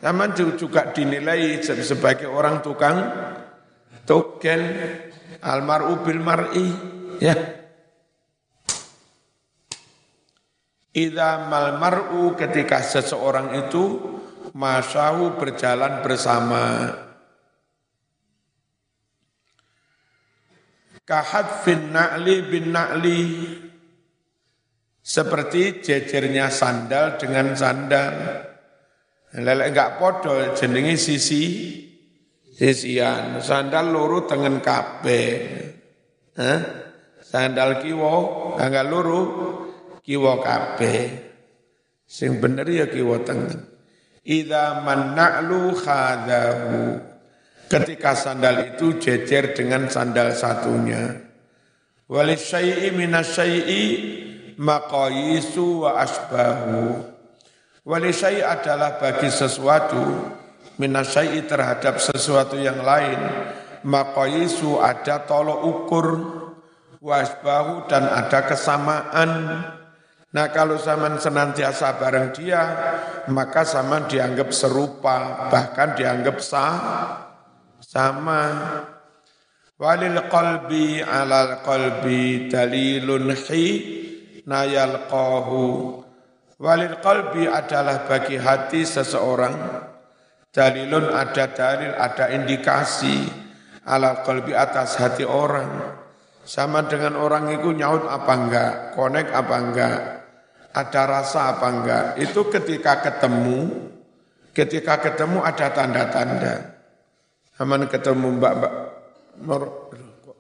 zaman 0.05 0.37
juga 0.37 0.93
dinilai 0.93 1.65
sebagai 1.65 2.29
orang 2.29 2.61
tukang 2.61 3.01
togel 4.05 4.61
almaru 5.41 6.05
bil 6.05 6.21
mar'i 6.21 6.69
ya 7.17 7.33
Idza 10.99 11.47
mal 11.47 11.79
mar'u 11.79 12.35
ketika 12.35 12.83
seseorang 12.83 13.55
itu 13.55 14.03
masyahu 14.51 15.39
berjalan 15.39 16.03
bersama. 16.03 16.91
Kahadfin 21.07 21.95
na'li 21.95 22.37
bin 22.51 22.75
na'li. 22.75 23.23
Seperti 24.99 25.81
jejernya 25.81 26.51
sandal 26.51 27.17
dengan 27.17 27.55
sandal. 27.55 28.15
Lelek 29.39 29.73
enggak 29.73 29.91
podo 30.03 30.35
jenenge 30.59 30.99
sisi 30.99 31.45
sisian. 32.53 33.39
Sandal 33.39 33.89
loro 33.89 34.27
tengen 34.27 34.61
kape 34.61 35.23
sandal 37.29 37.83
kiwo 37.83 38.55
enggak 38.57 38.87
loro 38.87 39.21
kiwa 40.09 40.41
kabeh. 40.41 41.29
Sing 42.09 42.41
bener 42.41 42.65
ya 42.65 42.89
kiwa 42.89 43.21
tengen. 43.29 43.69
Idza 44.25 44.81
manna'lu 44.81 45.77
khadahu. 45.77 46.97
Ketika 47.69 48.17
sandal 48.17 48.73
itu 48.73 48.97
jejer 48.97 49.53
dengan 49.53 49.93
sandal 49.93 50.33
satunya. 50.33 51.21
Walisyai'i 52.09 52.89
minasyai'i 52.97 53.83
maqayisu 54.57 55.85
wa 55.85 56.01
asbahu. 56.01 57.05
Walisyai 57.85 58.41
adalah 58.41 58.97
bagi 58.97 59.29
sesuatu 59.29 60.01
minasyai'i 60.81 61.45
terhadap 61.45 62.01
sesuatu 62.01 62.57
yang 62.57 62.81
lain. 62.81 63.21
Maqayisu 63.85 64.81
ada 64.81 65.29
tolok 65.29 65.61
ukur 65.69 66.07
wasbahu 67.05 67.85
dan 67.93 68.09
ada 68.09 68.49
kesamaan 68.49 69.31
Nah 70.29 70.53
kalau 70.53 70.77
zaman 70.77 71.17
senantiasa 71.17 71.97
bareng 71.97 72.37
dia, 72.37 72.63
maka 73.33 73.65
zaman 73.65 74.05
dianggap 74.13 74.53
serupa, 74.53 75.49
bahkan 75.49 75.97
dianggap 75.97 76.37
sah, 76.45 76.77
sama. 77.81 78.43
Walil 79.79 80.29
qalbi 80.29 81.01
alal 81.01 81.65
qalbi 81.65 82.51
dalilun 82.53 83.33
hi 83.33 83.65
nayalqahu. 84.45 85.65
Walil 86.61 86.99
qalbi 87.01 87.49
adalah 87.49 88.05
bagi 88.05 88.37
hati 88.37 88.85
seseorang 88.85 89.55
dalilun 90.53 91.09
ada 91.09 91.47
dalil, 91.55 91.95
ada 91.95 92.27
indikasi 92.35 93.33
alal 93.89 94.21
qalbi 94.27 94.53
atas 94.53 95.01
hati 95.01 95.25
orang. 95.25 95.97
Sama 96.49 96.85
dengan 96.85 97.17
orang 97.17 97.53
itu 97.53 97.73
nyaut 97.77 98.09
apa 98.09 98.33
enggak, 98.33 98.73
konek 98.97 99.29
apa 99.37 99.57
enggak, 99.61 100.18
ada 100.79 101.03
rasa 101.11 101.59
apa 101.59 101.67
enggak. 101.67 102.05
Itu 102.23 102.47
ketika 102.47 103.03
ketemu, 103.03 103.91
ketika 104.55 105.03
ketemu 105.03 105.43
ada 105.43 105.67
tanda-tanda. 105.75 106.55
Aman 107.59 107.91
ketemu 107.91 108.39
mbak-mbak, 108.39 108.73
kok, 110.23 110.39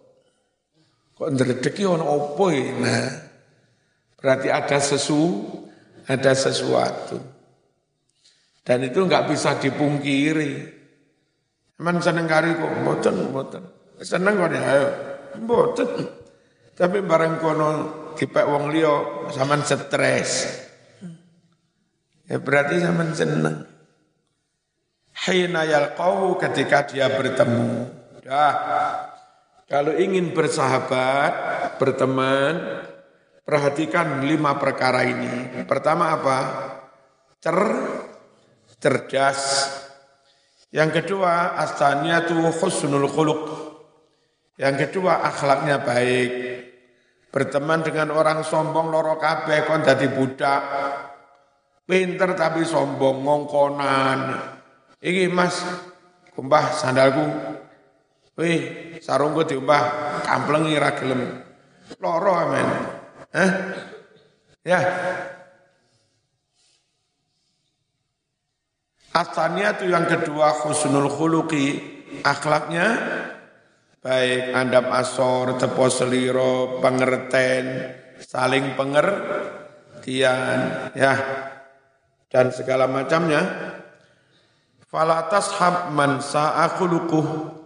kok 1.19 1.29
ndredeki 1.35 1.83
ono 1.83 2.07
opo 2.07 2.47
Nah, 2.55 3.11
berarti 4.15 4.47
ada 4.55 4.79
sesu, 4.79 5.43
ada 6.07 6.31
sesuatu. 6.39 7.19
Dan 8.63 8.87
itu 8.87 9.03
enggak 9.03 9.27
bisa 9.27 9.59
dipungkiri. 9.59 10.79
Aman 11.83 11.99
seneng 11.99 12.31
kari 12.31 12.55
kok, 12.55 12.73
mboten, 12.87 13.17
mboten. 13.35 13.63
Seneng 13.99 14.39
kok 14.39 14.51
ya, 14.55 14.63
ayo. 14.63 14.89
Mboten. 15.43 15.91
Tapi 16.79 17.03
barang 17.03 17.43
kono 17.43 17.71
dipek 18.19 18.45
wong 18.45 18.75
liya 18.75 18.95
sampean 19.31 19.63
stres. 19.63 20.31
Ya 22.27 22.37
berarti 22.43 22.83
sampean 22.83 23.15
seneng. 23.15 23.57
Hina 25.27 25.63
yalqau 25.67 26.35
ketika 26.39 26.87
dia 26.87 27.07
bertemu. 27.11 27.91
Dah. 28.27 28.55
Kalau 29.69 29.93
ingin 29.93 30.33
bersahabat, 30.33 31.33
berteman, 31.77 32.85
perhatikan 33.45 34.25
lima 34.25 34.57
perkara 34.57 35.05
ini. 35.05 35.65
Pertama 35.69 36.17
apa? 36.17 36.39
Cer, 37.37 37.61
cerdas. 38.81 39.41
Yang 40.73 41.03
kedua, 41.05 41.57
asalnya 41.61 42.25
tuh 42.25 42.49
husnul 42.49 43.09
khuluq. 43.09 43.43
Yang 44.57 44.89
kedua, 44.89 45.21
akhlaknya 45.25 45.85
baik. 45.85 46.48
Berteman 47.29 47.85
dengan 47.85 48.17
orang 48.17 48.41
sombong 48.41 48.89
loro 48.89 49.21
kabeh 49.21 49.69
kon 49.69 49.85
dadi 49.85 50.09
budak. 50.09 50.63
Pinter 51.85 52.33
tapi 52.37 52.65
sombong 52.65 53.25
ngongkonan. 53.25 54.21
Iki 55.01 55.25
Mas, 55.33 55.61
kumbah 56.33 56.73
sandalku. 56.73 57.25
Wih, 58.39 58.97
sarungku 59.03 59.45
diumbah 59.45 59.83
kampleng 60.25 60.69
ira 60.73 60.93
gelem. 60.97 61.43
Loro 62.01 62.33
amen. 62.33 62.69
Hah? 63.33 63.51
Ya. 64.65 64.81
Asalnya 69.13 69.75
itu 69.75 69.91
yang 69.91 70.07
kedua 70.07 70.55
khusnul 70.55 71.11
khuluqi, 71.11 71.81
akhlaknya 72.23 72.87
baik 73.99 74.55
andap 74.55 74.87
asor, 74.95 75.59
tepo 75.59 75.91
seliro, 75.91 76.79
pengerten, 76.79 77.67
saling 78.23 78.79
pengertian, 78.79 80.59
ya, 80.95 81.15
dan 82.31 82.55
segala 82.55 82.87
macamnya. 82.87 83.75
Falatas 84.89 85.53
hab 85.61 85.93
man 85.93 86.25
sa'akhulukuh. 86.25 87.59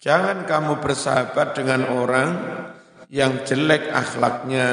Jangan 0.00 0.48
kamu 0.48 0.80
bersahabat 0.80 1.56
dengan 1.56 1.88
orang 1.92 2.30
yang 3.12 3.44
jelek 3.44 3.92
akhlaknya, 3.92 4.68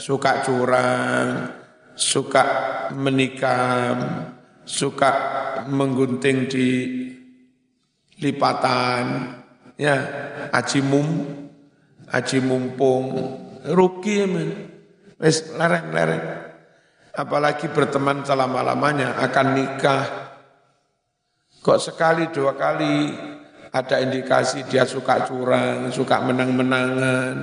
suka 0.00 0.40
curang, 0.44 1.52
suka 1.92 2.44
menikam, 2.96 4.28
suka 4.64 5.12
menggunting 5.68 6.48
di 6.48 6.68
lipatan, 8.20 9.41
ya 9.76 9.94
aji 10.52 10.80
mum 10.84 11.08
aji 12.12 12.38
mumpung 12.44 13.04
rugi 13.66 14.18
men. 14.28 14.50
Wis 15.22 15.54
lereng-lereng. 15.54 16.50
Apalagi 17.14 17.70
berteman 17.70 18.26
selama-lamanya 18.26 19.22
akan 19.22 19.46
nikah. 19.54 20.04
Kok 21.62 21.78
sekali 21.78 22.26
dua 22.34 22.58
kali 22.58 23.14
ada 23.70 24.02
indikasi 24.02 24.66
dia 24.66 24.82
suka 24.82 25.24
curang 25.24 25.88
suka 25.94 26.18
menang-menangan 26.26 27.34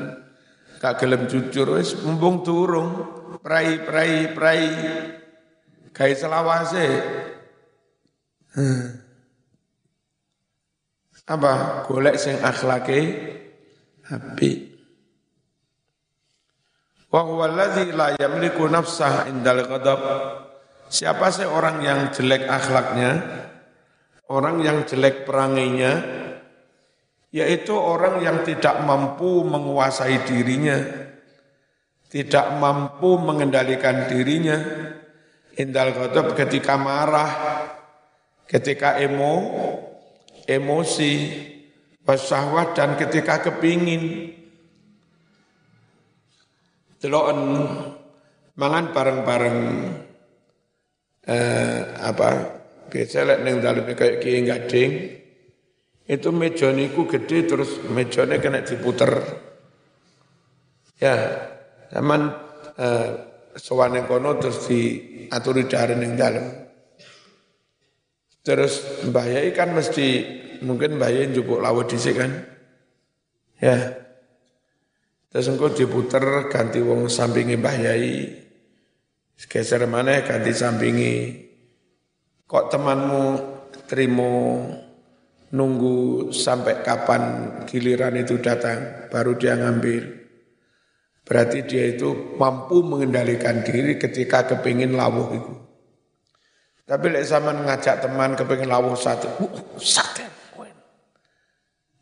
gak 0.84 1.00
gelem 1.00 1.24
jujur. 1.32 1.80
Wis 1.80 1.96
mumpung 2.04 2.44
turung 2.44 2.92
prai 3.40 3.80
prai 3.80 4.28
prai. 4.36 4.64
Gawe 5.96 6.14
selawase. 6.14 6.88
Hmm 8.60 9.09
apa? 11.30 11.86
Golek 11.86 12.18
sing 12.18 12.42
akhlake 12.42 13.00
api 14.10 14.52
wa 17.10 17.22
huwa 17.26 17.46
alladzi 17.46 17.94
la 17.94 18.18
yamliku 18.18 18.66
nafsah 18.66 19.30
indal 19.30 19.62
ghadab. 19.66 20.02
Siapa 20.90 21.30
sih 21.30 21.46
orang 21.46 21.86
yang 21.86 22.10
jelek 22.10 22.50
akhlaknya? 22.50 23.12
Orang 24.30 24.62
yang 24.66 24.90
jelek 24.90 25.26
perangainya? 25.26 26.02
Yaitu 27.30 27.78
orang 27.78 28.26
yang 28.26 28.42
tidak 28.42 28.82
mampu 28.82 29.46
menguasai 29.46 30.26
dirinya. 30.26 30.82
Tidak 32.10 32.58
mampu 32.58 33.22
mengendalikan 33.22 34.10
dirinya. 34.10 34.58
Indal 35.62 35.94
ghadab 35.94 36.34
ketika 36.34 36.74
marah 36.74 37.32
ketika 38.50 38.98
emo 38.98 39.46
emosi, 40.50 41.14
pesawat 42.02 42.74
dan 42.74 42.98
ketika 42.98 43.46
kepingin. 43.46 44.34
Deloken 47.00 47.40
mangan 48.60 48.86
bareng-bareng 48.92 49.60
eh, 51.30 51.80
apa 52.02 52.30
biasa 52.92 53.24
lek 53.24 53.40
ning 53.46 53.62
daleme 53.62 53.94
kayak 53.94 54.20
kiai 54.20 54.42
gading. 54.44 54.92
Itu 56.10 56.34
meja 56.34 56.74
niku 56.74 57.06
gede 57.06 57.46
terus 57.46 57.78
mejane 57.86 58.42
kena 58.42 58.66
diputer. 58.66 59.22
Ya 61.00 61.16
zaman 61.94 62.36
eh, 62.76 63.10
sowane 63.56 64.04
kono 64.04 64.36
terus 64.42 64.68
diaturi 64.68 65.70
dari 65.72 65.96
ning 65.96 66.20
dalem 66.20 66.69
Terus 68.50 69.06
Mbah 69.06 69.30
Yai 69.30 69.54
kan 69.54 69.78
mesti 69.78 70.26
mungkin 70.66 70.98
Mbah 70.98 71.14
Yai 71.14 71.30
njupuk 71.30 71.62
lawet 71.62 71.94
dhisik 71.94 72.18
kan. 72.18 72.34
Ya. 73.62 73.78
Terus 75.30 75.54
engko 75.54 75.70
diputer 75.70 76.50
ganti 76.50 76.82
wong 76.82 77.14
sampingi 77.14 77.62
Mbah 77.62 77.78
Yai. 77.78 78.26
Geser 79.38 79.86
mana 79.86 80.26
ganti 80.26 80.50
sampingi. 80.50 81.14
Kok 82.50 82.74
temanmu 82.74 83.26
terima 83.86 84.66
nunggu 85.54 86.34
sampai 86.34 86.82
kapan 86.82 87.22
giliran 87.70 88.18
itu 88.18 88.42
datang 88.42 89.14
baru 89.14 89.38
dia 89.38 89.62
ngambil. 89.62 90.26
Berarti 91.22 91.70
dia 91.70 91.94
itu 91.94 92.34
mampu 92.42 92.82
mengendalikan 92.82 93.62
diri 93.62 94.02
ketika 94.02 94.50
kepingin 94.50 94.98
lawuh 94.98 95.30
itu. 95.38 95.69
Tapi 96.90 97.06
lek 97.14 97.22
zaman 97.30 97.70
ngajak 97.70 98.02
teman 98.02 98.34
kepengen 98.34 98.74
lawuh 98.74 98.98
satu, 98.98 99.30
uh, 99.46 99.78
sate. 99.78 100.26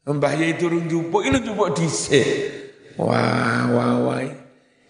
Mbah 0.08 0.34
Yai 0.40 0.56
turun 0.56 0.88
jupuk, 0.88 1.28
ini 1.28 1.44
jupuk 1.44 1.76
dhisik. 1.76 2.24
Wah, 2.96 3.68
wah, 3.68 3.94
wah. 4.08 4.24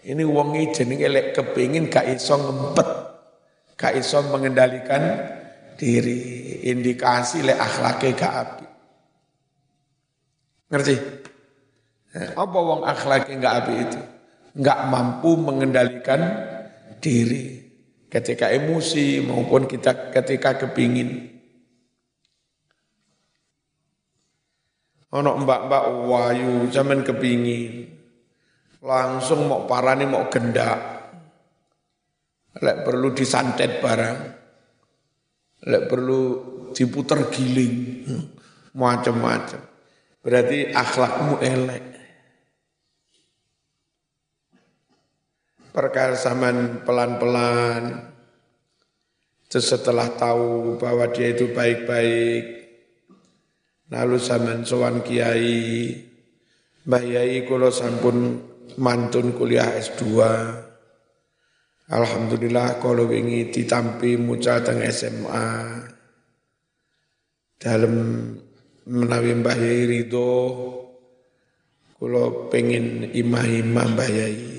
Ini 0.06 0.22
wongi 0.22 0.70
jenenge 0.70 1.10
lek 1.10 1.26
kepingin 1.34 1.90
gak 1.90 2.06
iso 2.14 2.38
ngempet. 2.38 2.88
Gak 3.74 3.98
iso 3.98 4.22
mengendalikan 4.30 5.02
diri. 5.74 6.62
Indikasi 6.70 7.42
lek 7.42 7.58
akhlaknya 7.58 8.14
gak 8.14 8.34
api. 8.38 8.66
Ngerti? 10.70 10.96
Apa 12.38 12.58
wong 12.62 12.86
akhlaknya 12.86 13.34
gak 13.42 13.54
api 13.66 13.74
itu? 13.82 14.00
Gak 14.62 14.80
mampu 14.86 15.34
mengendalikan 15.34 16.22
diri 17.02 17.57
ketika 18.08 18.48
emosi 18.52 19.24
maupun 19.24 19.68
kita 19.68 20.12
ketika 20.12 20.56
kepingin. 20.56 21.36
Ono 25.08 25.40
mbak-mbak 25.40 25.84
wayu 26.04 26.68
zaman 26.68 27.00
kepingin 27.00 27.96
langsung 28.84 29.48
mau 29.48 29.64
parani 29.64 30.04
mau 30.04 30.28
gendak 30.28 30.98
lek 32.58 32.82
perlu 32.82 33.14
disantet 33.14 33.78
barang, 33.78 34.18
lek 35.68 35.82
perlu 35.86 36.22
diputer 36.74 37.30
giling, 37.30 38.04
macam-macam. 38.74 39.62
Berarti 40.22 40.74
akhlakmu 40.74 41.34
elek. 41.38 41.84
Perkara 45.68 46.16
zaman 46.16 46.82
pelan-pelan, 46.82 48.08
setelah 49.48 50.12
tahu 50.12 50.76
bahwa 50.76 51.08
dia 51.08 51.32
itu 51.32 51.52
baik-baik, 51.52 52.44
lalu 53.88 54.16
zaman 54.20 54.64
sowan 54.64 55.00
kiai, 55.00 56.04
Mbah 56.88 57.04
Yai 57.04 57.44
kula 57.44 57.68
sampun 57.68 58.40
mantun 58.80 59.36
kuliah 59.36 59.76
S2. 59.76 60.08
Alhamdulillah 61.88 62.80
kalau 62.80 63.08
wingi 63.08 63.52
ditampi 63.52 64.16
mucal 64.16 64.64
teng 64.64 64.80
SMA. 64.88 65.84
Dalam 67.60 67.94
menawi 68.88 69.30
Mbah 69.36 69.56
Yai 69.60 69.84
ridho 69.84 70.32
kula 72.00 72.48
pengin 72.48 73.12
imah-imah 73.12 73.86
Mbah 73.92 74.08
Yai. 74.08 74.57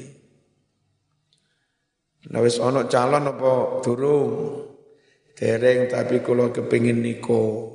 Nah 2.29 2.39
wis 2.45 2.61
ana 2.61 2.85
calon 2.85 3.25
apa 3.25 3.81
durung? 3.81 4.33
Dereng 5.33 5.89
tapi 5.89 6.21
kula 6.21 6.53
kepengin 6.53 7.01
niko. 7.01 7.73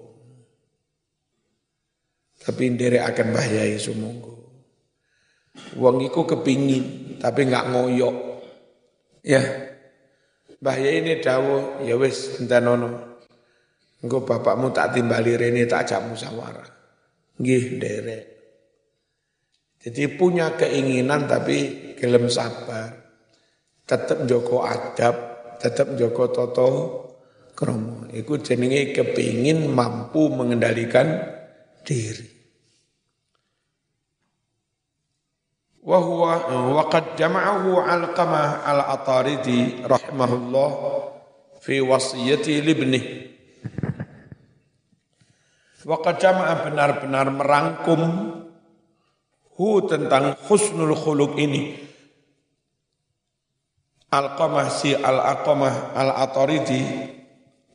Tapi 2.45 2.77
nderek 2.77 3.03
akan 3.09 3.27
Mbah 3.33 3.49
Yai 3.49 3.81
sumunggu. 3.81 4.37
Wong 5.81 6.05
iku 6.05 6.29
kepingin 6.29 7.17
tapi 7.19 7.49
nggak 7.49 7.73
ngoyok. 7.73 8.17
Ya. 9.25 9.41
Mbah 10.61 10.77
Yai 10.77 11.01
ini 11.01 11.25
dawuh, 11.25 11.85
ya 11.89 11.97
wis 11.97 12.37
entenono. 12.37 13.17
Engko 14.05 14.29
bapakmu 14.29 14.69
tak 14.77 14.93
timbali 14.93 15.33
rene 15.33 15.65
tak 15.65 15.89
ajak 15.89 16.05
musyawarah. 16.05 16.69
Nggih. 17.41 17.81
Jadi 19.81 20.03
punya 20.17 20.53
keinginan 20.53 21.25
tapi 21.25 21.93
gelem 21.97 22.29
sabar. 22.29 23.04
Tetap 23.85 24.25
joko 24.25 24.65
adab, 24.65 25.17
tetap 25.61 25.93
joko 26.01 26.33
toto 26.33 26.69
kromo. 27.53 28.09
Iku 28.09 28.41
jenenge 28.41 28.97
kepingin 28.97 29.69
mampu 29.69 30.33
mengendalikan 30.33 31.21
diri. 31.85 32.35
wa 35.85 36.01
huwa 36.01 36.33
wa 36.49 36.85
qad 36.89 37.13
jama'ahu 37.21 37.77
alqamah 37.77 38.65
al-ataridi 38.65 39.85
rahimahullah 39.85 40.71
fi 41.61 41.85
wasiyati 41.85 42.65
libni 42.65 43.01
wa 45.85 46.01
qad 46.01 46.17
jama'a 46.25 46.65
benar-benar 46.65 47.29
merangkum 47.29 48.01
hu 49.61 49.69
tentang 49.85 50.41
husnul 50.49 50.97
khuluq 50.97 51.37
ini 51.37 51.77
Al-Qamah 54.15 54.71
si 54.71 54.95
Al-Aqamah 54.95 55.99
Al-Ataridi 55.99 56.83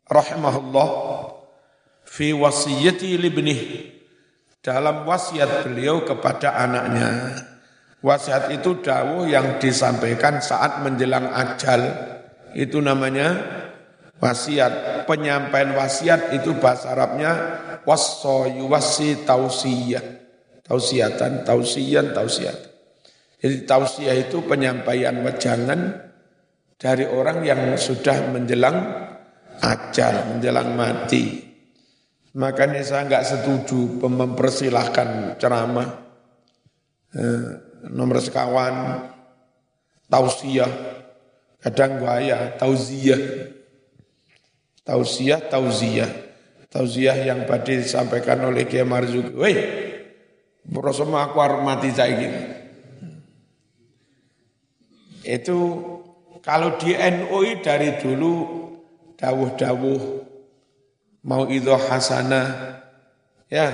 rahimahullah 0.08 0.90
fi 2.08 2.32
wasiyati 2.32 3.20
libnih 3.20 3.92
dalam 4.64 5.04
wasiat 5.04 5.68
beliau 5.68 6.08
kepada 6.08 6.56
anaknya 6.56 7.36
Wasiat 8.00 8.48
itu 8.56 8.80
dawuh 8.80 9.28
yang 9.28 9.60
disampaikan 9.60 10.40
saat 10.40 10.80
menjelang 10.80 11.36
ajal. 11.36 11.84
Itu 12.56 12.80
namanya 12.80 13.36
wasiat. 14.24 15.04
Penyampaian 15.04 15.76
wasiat 15.76 16.32
itu 16.32 16.56
bahasa 16.56 16.96
Arabnya 16.96 17.32
wasso 17.84 18.48
yuwasi 18.48 19.28
tausiyah. 19.28 20.16
Tausiatan, 20.64 21.44
tausiyan, 21.44 22.16
tausiat. 22.16 22.56
Jadi 23.44 23.68
tausiah 23.68 24.16
itu 24.16 24.48
penyampaian 24.48 25.20
wejangan 25.20 26.09
dari 26.80 27.04
orang 27.04 27.44
yang 27.44 27.76
sudah 27.76 28.32
menjelang 28.32 28.78
ajal, 29.60 30.32
menjelang 30.32 30.72
mati. 30.80 31.44
Makanya 32.40 32.80
saya 32.88 33.04
nggak 33.04 33.28
setuju 33.28 34.00
mempersilahkan 34.00 35.36
ceramah. 35.36 35.90
Eh, 37.12 37.48
nomor 37.92 38.24
sekawan, 38.24 39.12
tausiah, 40.08 40.72
kadang 41.60 42.00
gaya, 42.00 42.56
tauziah, 42.56 43.20
tausiah, 44.88 45.42
tauziah, 45.52 46.12
tauziah 46.72 47.18
yang 47.18 47.44
tadi 47.44 47.82
disampaikan 47.82 48.46
oleh 48.46 48.70
Kiai 48.70 48.88
Marzuki. 48.88 49.34
Weh, 49.36 49.58
Rasulullah 50.70 51.34
aku 51.34 51.38
hormati 51.42 51.90
saya 51.90 52.14
gini. 52.14 52.42
Itu 55.26 55.58
kalau 56.42 56.80
di 56.80 56.96
NUI 56.96 57.60
dari 57.64 58.00
dulu 58.00 58.36
dawuh-dawuh 59.20 60.02
mau 61.28 61.44
itu 61.52 61.74
hasanah 61.76 62.48
ya 63.52 63.68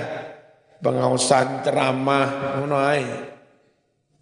pengausan 0.82 1.62
ceramah 1.62 2.60
ngono 2.60 2.78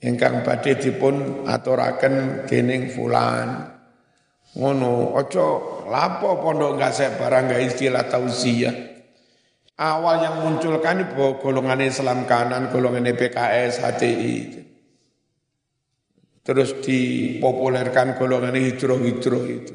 ingkang 0.05 0.45
badhe 0.45 0.77
dipun 0.77 1.49
aturaken 1.49 2.45
dening 2.45 2.93
fulan. 2.93 3.73
Ngono, 4.55 5.19
aja 5.19 5.47
lapo 5.91 6.39
pondok 6.39 6.79
gasek 6.79 7.19
barang 7.19 7.51
gak 7.51 7.65
istilah 7.75 8.07
tauziyah. 8.07 8.77
Awal 9.75 10.23
yang 10.23 10.37
munculkan 10.47 11.03
itu 11.03 11.43
golongan 11.43 11.83
Islam 11.83 12.23
kanan, 12.31 12.71
golongan 12.71 13.11
PKS, 13.19 13.83
HTI. 13.83 14.63
Terus 16.45 16.77
dipopulerkan 16.85 18.21
golongan 18.21 18.53
hijrah-hijrah 18.53 19.45
itu. 19.49 19.75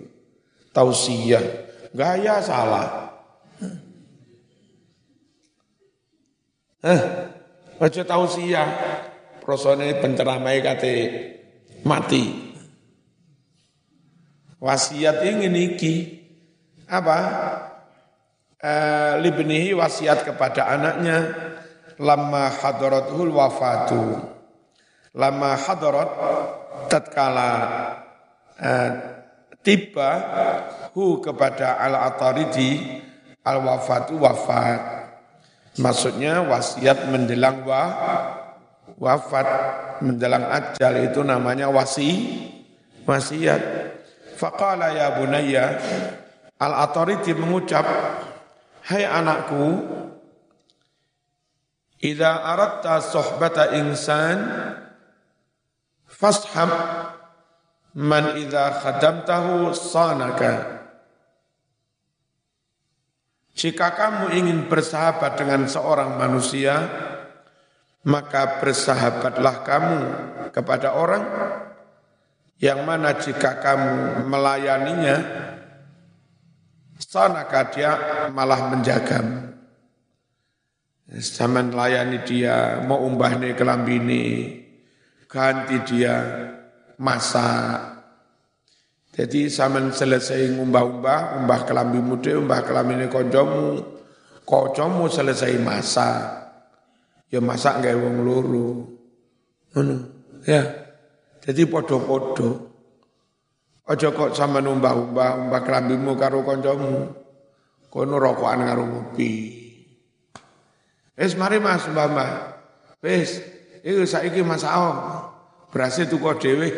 Tausiyah. 0.69 1.45
Gaya 1.89 2.37
salah. 2.45 3.09
Eh, 6.79 7.01
aja 7.81 8.07
tausiyah 8.07 8.69
prosone 9.43 9.97
penceramai 9.97 10.61
kate 10.61 10.95
mati. 11.81 12.53
Wasiat 14.61 15.25
ini 15.25 15.73
iki 15.73 15.93
apa? 16.85 17.17
E, 18.59 18.71
libnihi 19.25 19.73
wasiat 19.73 20.21
kepada 20.27 20.69
anaknya 20.69 21.17
lama 21.97 22.45
hadaratul 22.51 23.33
wafatu. 23.33 24.03
Lama 25.17 25.57
hadarat 25.57 26.11
tatkala 26.87 27.51
e, 28.55 28.71
tiba 29.59 30.11
hu 30.95 31.19
kepada 31.19 31.81
al-ataridi 31.81 33.01
al-wafatu 33.43 34.15
wafat. 34.21 35.11
Maksudnya 35.79 36.43
wasiat 36.43 37.07
menjelang 37.11 37.63
wa 37.63 37.83
wafat 38.99 39.47
menjelang 40.03 40.47
ajal 40.47 40.93
itu 41.03 41.23
namanya 41.23 41.71
wasi 41.71 42.39
wasiat. 43.07 43.89
Faqala 44.39 44.95
ya 44.95 45.19
bunayya 45.19 45.75
Al-Atariti 46.59 47.35
mengucap 47.35 47.83
Hai 48.87 49.03
anakku 49.03 49.83
Idza 51.99 52.47
aratta 52.47 53.03
sohbata 53.03 53.75
insan 53.75 54.39
fashab 56.19 56.69
man 57.95 58.35
idza 58.35 58.83
khadamtahu 58.83 59.71
sanaka 59.71 60.75
Jika 63.59 63.91
kamu 63.91 64.39
ingin 64.39 64.59
bersahabat 64.71 65.35
dengan 65.35 65.67
seorang 65.67 66.15
manusia, 66.15 66.79
maka 68.07 68.63
bersahabatlah 68.63 69.67
kamu 69.67 69.99
kepada 70.55 70.95
orang 70.95 71.27
yang 72.63 72.87
mana 72.87 73.19
jika 73.19 73.59
kamu 73.59 74.23
melayaninya, 74.31 75.17
sanakah 77.03 77.67
dia 77.75 77.91
malah 78.31 78.71
menjagamu. 78.71 79.59
Zaman 81.19 81.75
layani 81.75 82.23
dia, 82.23 82.79
mau 82.87 83.03
umbah 83.03 83.35
nih 83.43 83.59
kelambini, 83.59 84.55
ganti 85.29 85.77
dia 85.85 86.17
masak. 86.97 88.01
Jadi 89.13 89.51
zaman 89.51 89.93
selesai 89.93 90.57
ngumbah-umbah, 90.57 91.43
umbah 91.43 91.59
kelambi 91.67 91.99
muda, 92.01 92.33
umbah 92.39 92.65
kelambi 92.65 93.05
koncomu, 93.11 93.83
koncomu 94.47 95.05
selesai 95.05 95.59
masak 95.61 96.39
ya 97.29 97.39
masak 97.39 97.85
gawe 97.85 97.95
wong 97.95 98.15
loro. 98.25 98.69
Ngono. 99.73 99.97
Ya. 100.43 100.65
Jadi 101.45 101.63
podo-podo. 101.69 102.67
Aja 103.89 104.13
kok 104.13 104.37
sama 104.37 104.61
numbah-umbah 104.61 105.49
umbah 105.49 105.61
kelambimu 105.65 106.13
karo 106.13 106.45
kancamu. 106.45 107.09
Kono 107.89 108.21
rokokan 108.21 108.61
karo 108.69 108.85
ngopi. 108.85 109.33
Wis 111.17 111.33
mari 111.33 111.57
Mas 111.57 111.89
Mbak. 111.89 112.33
Wis, 113.01 113.41
iku 113.83 114.03
saiki 114.05 114.41
Mas 114.41 114.63
Ao. 114.63 115.27
Berhasil 115.69 116.09
tuku 116.09 116.25
dhewe. 116.41 116.69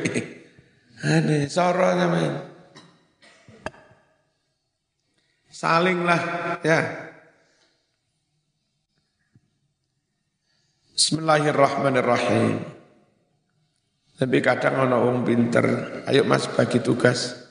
Ane 1.01 1.49
soro 1.49 1.95
sampean. 1.97 2.33
Salinglah 5.51 6.21
ya. 6.63 6.79
Bismillahirrahmanirrahim. 10.97 12.61
Tapi 14.21 14.37
kadang 14.37 14.85
ana 14.85 15.01
wong 15.01 15.25
pinter, 15.25 15.65
ayo 16.05 16.21
Mas 16.29 16.45
bagi 16.45 16.77
tugas. 16.77 17.41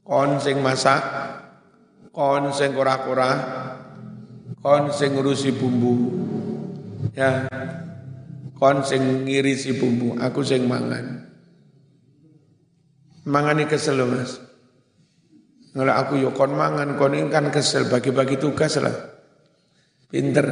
Kon 0.00 0.40
sing 0.40 0.64
masak, 0.64 1.04
kon 2.08 2.56
sing 2.56 2.72
kura-kura, 2.72 3.30
kon 4.64 4.88
sing 4.96 5.12
ngurusi 5.12 5.52
bumbu. 5.52 5.94
Ya. 7.14 7.46
Kon 8.54 8.82
sing 8.86 9.26
ngirisi 9.26 9.78
bumbu, 9.78 10.18
aku 10.18 10.42
sing 10.42 10.66
mangan. 10.66 11.26
Mangani 13.26 13.64
kesel 13.66 13.98
loh, 13.98 14.10
Mas. 14.10 14.38
Kalau 15.74 15.90
aku 15.90 16.22
yo 16.22 16.30
kon 16.30 16.54
mangan, 16.54 16.94
kon 16.94 17.16
kan 17.30 17.50
kesel 17.50 17.90
bagi-bagi 17.90 18.38
tugas 18.38 18.78
lah. 18.78 18.94
Pinter. 20.06 20.46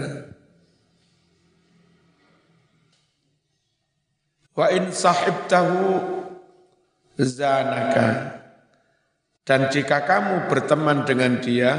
Wa 4.59 4.67
in 4.75 4.91
sahibtahu 4.91 5.81
zanaka. 7.23 8.39
Dan 9.43 9.71
jika 9.71 10.07
kamu 10.07 10.47
berteman 10.51 11.03
dengan 11.03 11.39
dia, 11.43 11.73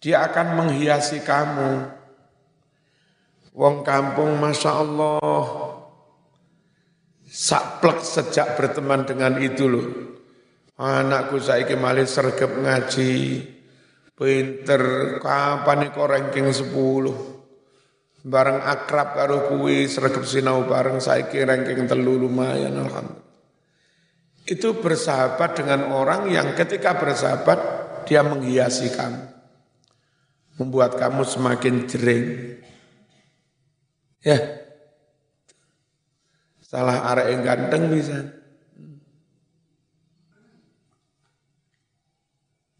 dia 0.00 0.24
akan 0.28 0.60
menghiasi 0.60 1.24
kamu. 1.24 1.93
Wong 3.54 3.86
kampung 3.86 4.34
Masya 4.42 4.70
Allah, 4.82 5.22
saklek 7.22 8.02
sejak 8.02 8.58
berteman 8.58 9.06
dengan 9.06 9.38
itu 9.38 9.70
loh. 9.70 9.86
Anakku 10.74 11.38
saiki 11.38 11.78
malih 11.78 12.02
sergap 12.02 12.50
ngaji, 12.50 13.46
pinter, 14.18 14.82
kapan 15.22 15.94
kok 15.94 16.10
ranking 16.10 16.50
10 16.50 17.34
bareng 18.24 18.64
akrab 18.64 19.12
karo 19.12 19.52
kuwi 19.52 19.84
sregep 19.84 20.24
sinau 20.24 20.64
bareng 20.64 20.96
saiki 20.96 21.44
ranking 21.44 21.84
telu 21.84 22.16
lumayan 22.16 22.72
alhamdulillah. 22.80 23.22
Itu 24.44 24.76
bersahabat 24.80 25.60
dengan 25.60 25.92
orang 25.92 26.28
yang 26.32 26.52
ketika 26.56 26.96
bersahabat 26.96 27.60
dia 28.04 28.20
menghiasi 28.24 28.92
kamu. 28.92 29.24
Membuat 30.60 31.00
kamu 31.00 31.24
semakin 31.24 31.88
jering. 31.88 32.24
Ya. 34.24 34.40
Salah 36.64 37.12
arek 37.12 37.26
yang 37.28 37.42
ganteng 37.44 37.92
bisa. 37.92 38.24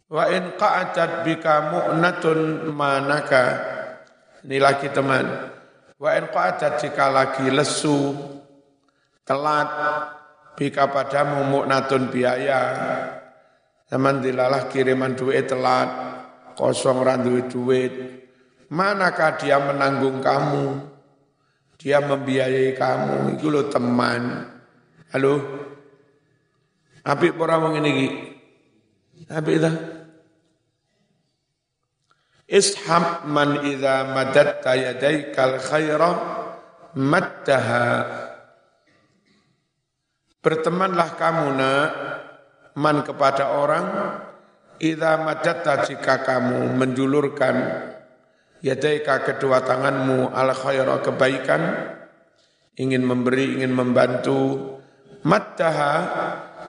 Wa 0.09 0.33
in 0.33 0.57
qa'adat 0.57 1.26
bika 1.28 1.54
mu'natun 1.68 2.72
manaka 2.72 3.44
ini 4.46 4.57
lagi 4.57 4.88
teman. 4.88 5.26
Wa 6.00 6.16
in 6.16 6.33
qa'adat 6.33 6.80
jika 6.80 7.12
lagi 7.12 7.52
lesu, 7.52 8.16
telat, 9.28 9.68
bika 10.57 10.88
padamu 10.88 11.44
mu'natun 11.44 12.09
biaya. 12.09 12.62
Zaman 13.85 14.24
dilalah 14.24 14.72
kiriman 14.72 15.12
duit 15.12 15.44
telat, 15.44 15.90
kosong 16.57 17.04
randu 17.04 17.44
duit. 17.52 17.92
Manakah 18.72 19.37
dia 19.37 19.61
menanggung 19.61 20.24
kamu? 20.24 20.93
Dia 21.85 22.01
membiayai 22.01 22.73
kamu. 22.73 23.37
Itu 23.37 23.53
lo 23.53 23.68
teman. 23.68 24.49
Halo? 25.12 25.37
Apik 27.05 27.37
orang 27.37 27.61
wong 27.68 27.75
ini 27.85 27.92
Apik 29.29 29.61
dah. 29.61 29.77
Ishab 32.49 33.29
man 33.29 33.68
idza 33.68 34.16
madatta 34.16 34.73
yadaikal 34.73 35.61
khaira 35.61 36.11
maddaha. 36.97 37.88
Bertemanlah 40.40 41.09
kamu 41.20 41.47
nak 41.57 41.88
man 42.81 43.01
kepada 43.05 43.61
orang 43.61 43.87
idza 44.81 45.20
madatta 45.20 45.85
jika 45.88 46.20
kamu 46.20 46.68
menjulurkan 46.77 47.57
yadaika 48.64 49.20
kedua 49.29 49.61
tanganmu 49.61 50.33
al 50.33 50.57
khaira 50.57 51.05
kebaikan 51.05 51.62
ingin 52.81 53.05
memberi 53.05 53.61
ingin 53.61 53.77
membantu 53.77 54.81
maddaha 55.29 55.94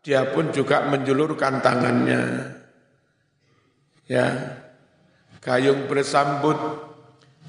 dia 0.03 0.27
pun 0.27 0.51
juga 0.51 0.83
menjulurkan 0.91 1.63
tangannya 1.63 2.51
ya 4.11 4.27
gayung 5.39 5.87
bersambut 5.87 6.59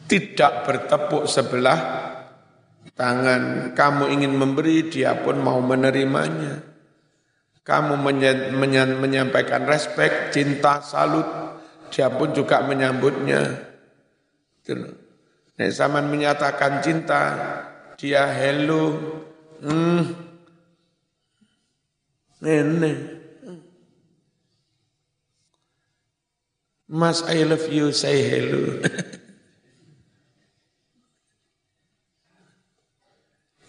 tidak 0.06 0.62
bertepuk 0.62 1.26
sebelah 1.26 2.06
tangan. 2.96 3.74
Kamu 3.74 4.10
ingin 4.10 4.32
memberi, 4.34 4.86
dia 4.86 5.18
pun 5.18 5.42
mau 5.42 5.58
menerimanya. 5.58 6.62
Kamu 7.66 7.98
menyampaikan 8.96 9.66
respek, 9.66 10.30
cinta, 10.30 10.78
salut, 10.86 11.26
dia 11.90 12.06
pun 12.06 12.30
juga 12.30 12.62
menyambutnya. 12.62 13.65
Nek 15.56 15.70
zaman 15.72 16.10
menyatakan 16.10 16.82
cinta, 16.82 17.22
dia 17.94 18.26
hello, 18.26 18.92
hmm, 19.62 20.02
nenek. 22.42 22.98
Mas, 26.86 27.26
I 27.26 27.42
love 27.42 27.66
you, 27.66 27.90
say 27.90 28.22
hello. 28.22 28.78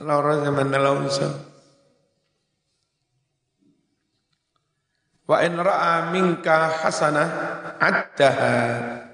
Laura 0.05 0.37
zaman 0.45 0.69
Alonso. 0.69 1.25
Wa 5.25 5.41
in 5.41 5.57
ra'a 5.57 6.13
minka 6.13 6.69
hasanah 6.85 7.29
addaha. 7.81 9.06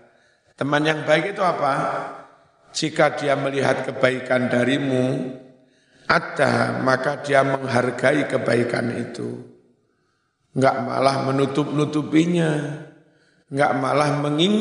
Teman 0.53 0.85
yang 0.85 1.01
baik 1.01 1.33
itu 1.33 1.41
apa? 1.41 1.73
Jika 2.73 3.17
dia 3.17 3.33
melihat 3.33 3.85
kebaikan 3.89 4.49
darimu, 4.49 5.33
ada 6.05 6.77
maka 6.81 7.21
dia 7.25 7.41
menghargai 7.41 8.29
kebaikan 8.29 8.93
itu. 8.97 9.41
Enggak 10.53 10.85
malah 10.85 11.25
menutup-nutupinya. 11.25 12.81
Enggak 13.49 13.71
malah 13.81 14.09
menging 14.21 14.55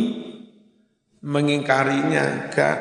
mengingkarinya. 1.21 2.49
Enggak 2.49 2.79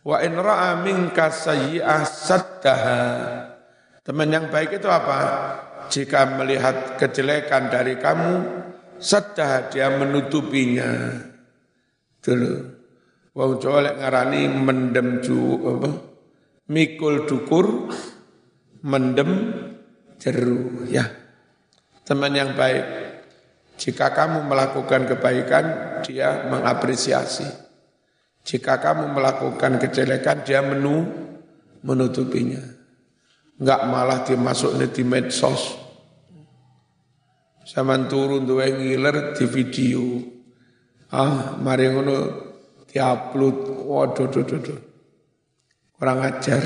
wa 0.00 0.16
in 0.24 0.36
ra'a 0.36 0.80
minka 0.84 1.32
sayyi'ah 1.32 2.04
saddaha. 2.04 3.00
Teman 4.04 4.28
yang 4.28 4.48
baik 4.52 4.80
itu 4.80 4.88
apa? 4.88 5.20
Jika 5.88 6.36
melihat 6.36 7.00
kejelekan 7.00 7.68
dari 7.72 7.96
kamu 7.96 8.32
saddah 9.00 9.72
dia 9.72 9.88
menutupinya 9.92 11.28
dulu 12.20 12.52
wong 13.36 13.52
Jawa 13.60 13.96
ngarani 13.96 14.40
mendem 14.48 15.24
ju 15.24 15.60
apa 15.64 15.90
mikul 16.68 17.24
dukur 17.24 17.90
mendem 18.84 19.30
jeru 20.20 20.84
ya 20.88 21.08
teman 22.04 22.36
yang 22.36 22.52
baik 22.56 23.10
jika 23.80 24.12
kamu 24.12 24.44
melakukan 24.44 25.08
kebaikan, 25.08 25.64
dia 26.04 26.44
mengapresiasi. 26.52 27.48
Jika 28.44 28.76
kamu 28.76 29.16
melakukan 29.16 29.80
kejelekan, 29.80 30.44
dia 30.44 30.60
menu, 30.60 31.08
menutupinya. 31.80 32.60
Enggak 33.56 33.80
malah 33.88 34.20
dimasuk 34.28 34.76
di 34.92 35.00
medsos. 35.00 35.80
Zaman 37.64 38.04
turun 38.04 38.44
tuh 38.44 38.60
ngiler 38.60 39.32
di 39.32 39.44
video. 39.48 40.04
Ah, 41.10 41.58
mari 41.58 41.90
ngono 41.90 42.16
diupload. 42.86 43.56
Waduh, 43.90 44.26
duh, 44.30 44.44
duh, 44.46 44.60
duh. 44.62 44.80
Kurang 45.98 46.22
ajar. 46.22 46.62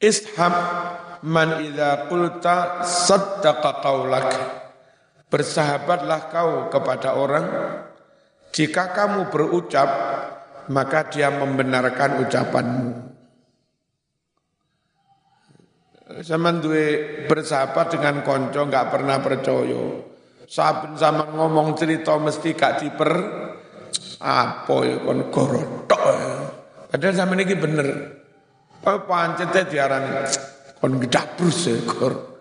Ishab 0.00 0.54
man 1.26 1.60
idza 1.60 2.08
qulta 2.08 2.82
saddaqa 2.82 3.84
qaulak. 3.84 4.30
Bersahabatlah 5.28 6.32
kau 6.32 6.72
kepada 6.72 7.12
orang, 7.20 7.46
jika 8.48 8.96
kamu 8.96 9.28
berucap, 9.28 9.90
maka 10.72 11.04
dia 11.12 11.28
membenarkan 11.28 12.24
ucapanmu. 12.24 12.88
Zaman 16.24 16.64
duwe 16.64 16.86
bersahabat 17.28 17.92
dengan 17.92 18.24
konco 18.24 18.64
nggak 18.64 18.88
pernah 18.88 19.20
percaya. 19.20 20.07
Saben 20.48 20.96
zaman 20.96 21.36
ngomong 21.36 21.76
cerita 21.76 22.16
mesti 22.16 22.56
gak 22.56 22.80
diper 22.80 23.12
apa 24.18 24.74
ya 24.80 24.96
kon 25.04 25.28
gorotok. 25.28 26.02
Ya. 26.08 26.32
Padahal 26.88 27.14
zaman 27.14 27.44
ini 27.44 27.54
bener. 27.54 27.88
Oh, 28.88 29.04
pancetnya 29.04 29.68
diarani 29.68 30.24
kon 30.80 30.96
gedabrus 30.96 31.68
ya 31.68 31.76
kor. 31.84 32.40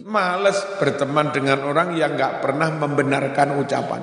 Males 0.00 0.56
berteman 0.80 1.28
dengan 1.28 1.60
orang 1.60 1.92
yang 1.92 2.16
nggak 2.16 2.40
pernah 2.40 2.72
membenarkan 2.72 3.60
ucapan. 3.60 4.02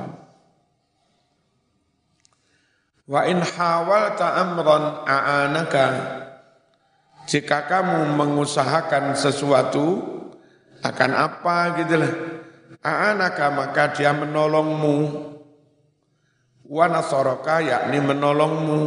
Wa 3.09 3.25
in 3.25 3.41
hawalta 3.41 4.37
amran 4.37 5.09
a'anaka 5.09 5.85
jika 7.25 7.65
kamu 7.65 8.13
mengusahakan 8.13 9.17
sesuatu 9.17 10.05
akan 10.85 11.11
apa 11.17 11.55
gitu 11.81 11.95
lah 11.97 12.13
A'anaka 12.83 13.49
maka 13.53 13.93
dia 13.95 14.13
menolongmu. 14.13 14.97
Wa 16.67 16.85
nasaraka 16.91 17.63
yakni 17.63 17.99
menolongmu. 18.03 18.81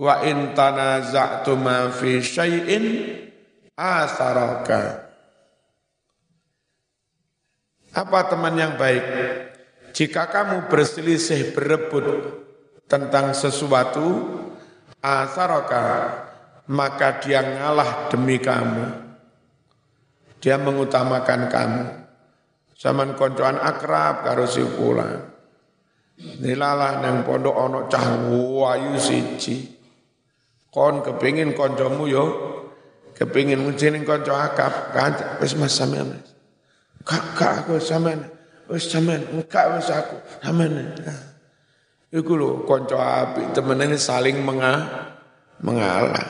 Wa 0.00 0.24
in 0.24 0.54
tanaza'tuma 0.54 1.90
fi 1.92 2.22
syai'in 2.22 2.84
asaraka. 3.74 5.10
Apa 7.90 8.30
teman 8.30 8.54
yang 8.54 8.78
baik? 8.78 9.02
Jika 9.90 10.30
kamu 10.30 10.70
berselisih 10.70 11.50
berebut 11.50 12.06
tentang 12.86 13.34
sesuatu, 13.34 14.38
asaraka, 15.02 16.14
maka 16.70 17.18
dia 17.18 17.42
ngalah 17.42 18.06
demi 18.14 18.38
kamu 18.38 19.09
dia 20.40 20.56
mengutamakan 20.56 21.52
kamu. 21.52 21.84
Zaman 22.80 23.12
koncoan 23.12 23.60
akrab 23.60 24.24
karo 24.24 24.48
si 24.48 24.64
kula. 24.64 25.30
Nilalah 26.40 27.04
nang 27.04 27.28
pondok 27.28 27.56
ana 27.56 27.80
cah 27.92 28.24
wayu 28.32 28.96
siji. 28.96 29.68
Kon 30.72 31.04
kepingin 31.04 31.52
koncomu 31.52 32.08
yo 32.08 32.24
kepingin 33.12 33.60
nguncing 33.60 34.00
konco 34.08 34.32
akap 34.32 34.96
kan 34.96 35.12
wis 35.44 35.52
mas 35.60 35.76
sampean. 35.76 36.16
Kak 37.04 37.36
kak 37.36 37.52
aku 37.64 37.76
sampean. 37.76 38.24
Wis 38.70 38.88
sampean, 38.88 39.28
enggak 39.28 39.76
wis 39.76 39.92
aku 39.92 40.16
sampean. 40.40 40.96
Iku 42.10 42.32
lho 42.34 42.64
kanca 42.64 43.28
apik 43.28 43.52
temenane 43.52 44.00
saling 44.00 44.40
menga, 44.40 44.88
mengalah. 45.62 46.26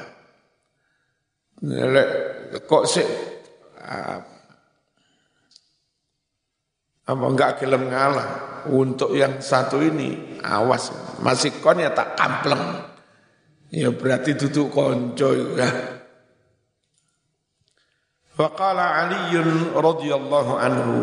Nek 1.62 2.08
kok 2.66 2.84
sik 2.88 3.29
apa 7.11 7.24
enggak 7.26 7.59
gelem 7.59 7.91
ngalah? 7.91 8.28
Untuk 8.70 9.16
yang 9.16 9.43
satu 9.43 9.82
ini 9.82 10.38
awas. 10.47 10.95
Masih 11.24 11.59
kon 11.59 11.82
ya 11.82 11.91
tak 11.91 12.14
kampleng. 12.14 12.86
Ya 13.74 13.91
berarti 13.91 14.36
duduk 14.38 14.70
konco 14.70 15.34
ya. 15.59 15.68
Faqala 18.36 19.05
Ali 19.07 19.36
radhiyallahu 19.74 20.53
anhu. 20.55 20.97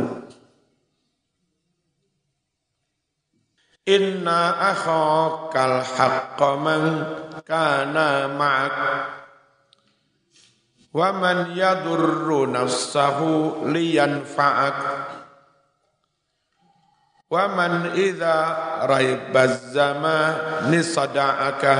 Inna 3.88 4.72
akhakal 4.76 5.80
haqqa 5.80 6.50
man 6.60 6.84
kana 7.48 8.28
ma'ak 8.28 8.78
wa 10.92 11.10
man 11.16 11.54
yadurru 11.56 12.48
nafsahu 12.48 13.64
liyanfa'ak. 13.68 14.80
Wa 17.28 17.44
man 17.52 17.92
idza 18.00 18.36
raibaz 18.88 19.76
zamani 19.76 20.80
sada'aka 20.80 21.76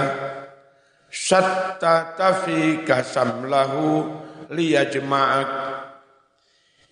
shattata 1.08 2.44
fika 2.44 3.00
samlahu 3.04 4.12
liyajma'ak. 4.52 5.52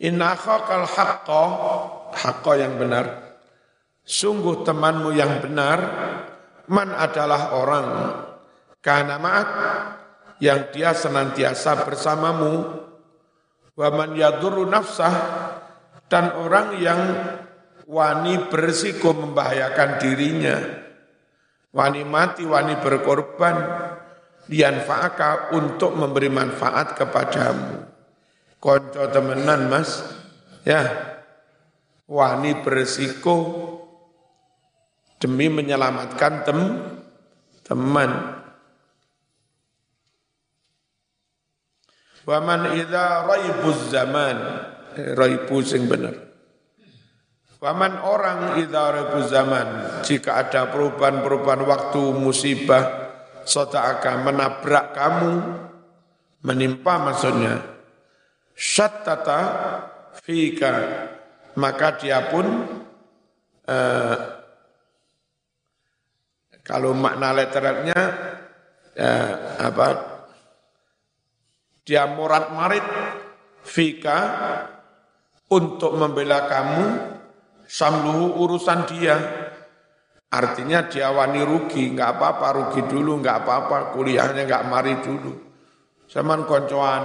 Inna 0.07 0.35
khaqal 0.39 0.87
haqqa. 0.87 1.43
Haqqa 2.15 2.51
yang 2.55 2.79
benar. 2.79 3.35
Sungguh 4.07 4.63
temanmu 4.63 5.11
yang 5.11 5.43
benar. 5.43 5.79
Man 6.71 6.95
adalah 6.95 7.59
orang. 7.59 7.89
Karena 8.79 9.19
ma'ak 9.19 9.49
yang 10.39 10.71
dia 10.71 10.91
senantiasa 10.91 11.85
bersamamu. 11.87 12.83
Wa 13.75 13.91
man 13.91 14.15
yadurru 14.15 14.63
nafsah 14.67 15.15
dan 16.07 16.31
orang 16.39 16.79
yang 16.79 17.01
wani 17.87 18.39
bersiko 18.47 19.11
membahayakan 19.11 19.89
dirinya. 19.99 20.57
Wani 21.75 22.07
mati 22.07 22.47
wani 22.47 22.79
berkorban 22.79 23.57
dianfaaka 24.47 25.51
untuk 25.51 25.91
memberi 25.91 26.31
manfaat 26.31 26.95
kepadamu. 26.95 27.83
Konco 28.63 29.03
temenan 29.11 29.67
mas. 29.67 30.01
Ya. 30.63 31.11
Wani 32.05 32.53
bersiko 32.61 33.35
demi 35.19 35.49
menyelamatkan 35.49 36.45
tem 36.45 36.59
teman 37.65 38.34
Wa 42.25 42.41
man 42.41 42.73
idza 42.73 43.21
raibuz 43.29 43.93
zaman 43.93 44.37
raibu 44.95 45.61
sing 45.61 45.85
bener. 45.85 46.25
Waman 47.61 48.01
orang 48.01 48.61
idza 48.61 48.83
raibuz 48.93 49.29
zaman 49.29 50.01
jika 50.05 50.41
ada 50.41 50.69
perubahan-perubahan 50.73 51.63
waktu 51.65 52.01
musibah 52.17 53.05
akan 53.45 54.15
menabrak 54.25 54.97
kamu 54.97 55.33
menimpa 56.41 56.97
maksudnya 56.97 57.61
syattata 58.57 59.41
fika 60.17 60.73
maka 61.53 61.93
dia 62.01 62.25
pun 62.25 62.45
eh, 63.69 64.17
kalau 66.65 66.97
makna 66.97 67.37
letternya 67.37 67.99
eh, 68.97 69.31
apa 69.61 70.14
dia 71.85 72.09
morat 72.09 72.49
marit 72.49 72.81
fika 73.61 74.19
untuk 75.53 75.93
membela 75.93 76.49
kamu 76.49 76.85
samluhu 77.69 78.41
urusan 78.41 78.89
dia. 78.89 79.15
Artinya 80.33 80.89
dia 80.89 81.13
wani 81.13 81.45
rugi, 81.45 81.93
nggak 81.93 82.17
apa-apa 82.17 82.47
rugi 82.57 82.81
dulu, 82.89 83.21
nggak 83.21 83.37
apa-apa 83.45 83.77
kuliahnya 83.93 84.49
nggak 84.49 84.65
mari 84.67 84.97
dulu. 84.99 85.31
Zaman 86.09 86.43
koncoan, 86.49 87.03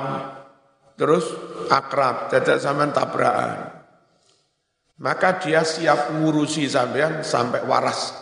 terus 0.96 1.28
akrab, 1.68 2.32
tidak 2.32 2.58
zaman 2.58 2.90
tabrakan. 2.90 3.76
Maka 5.00 5.40
dia 5.40 5.62
siap 5.62 6.10
ngurusi 6.16 6.66
sampean 6.66 7.20
sampai 7.20 7.64
waras. 7.68 8.16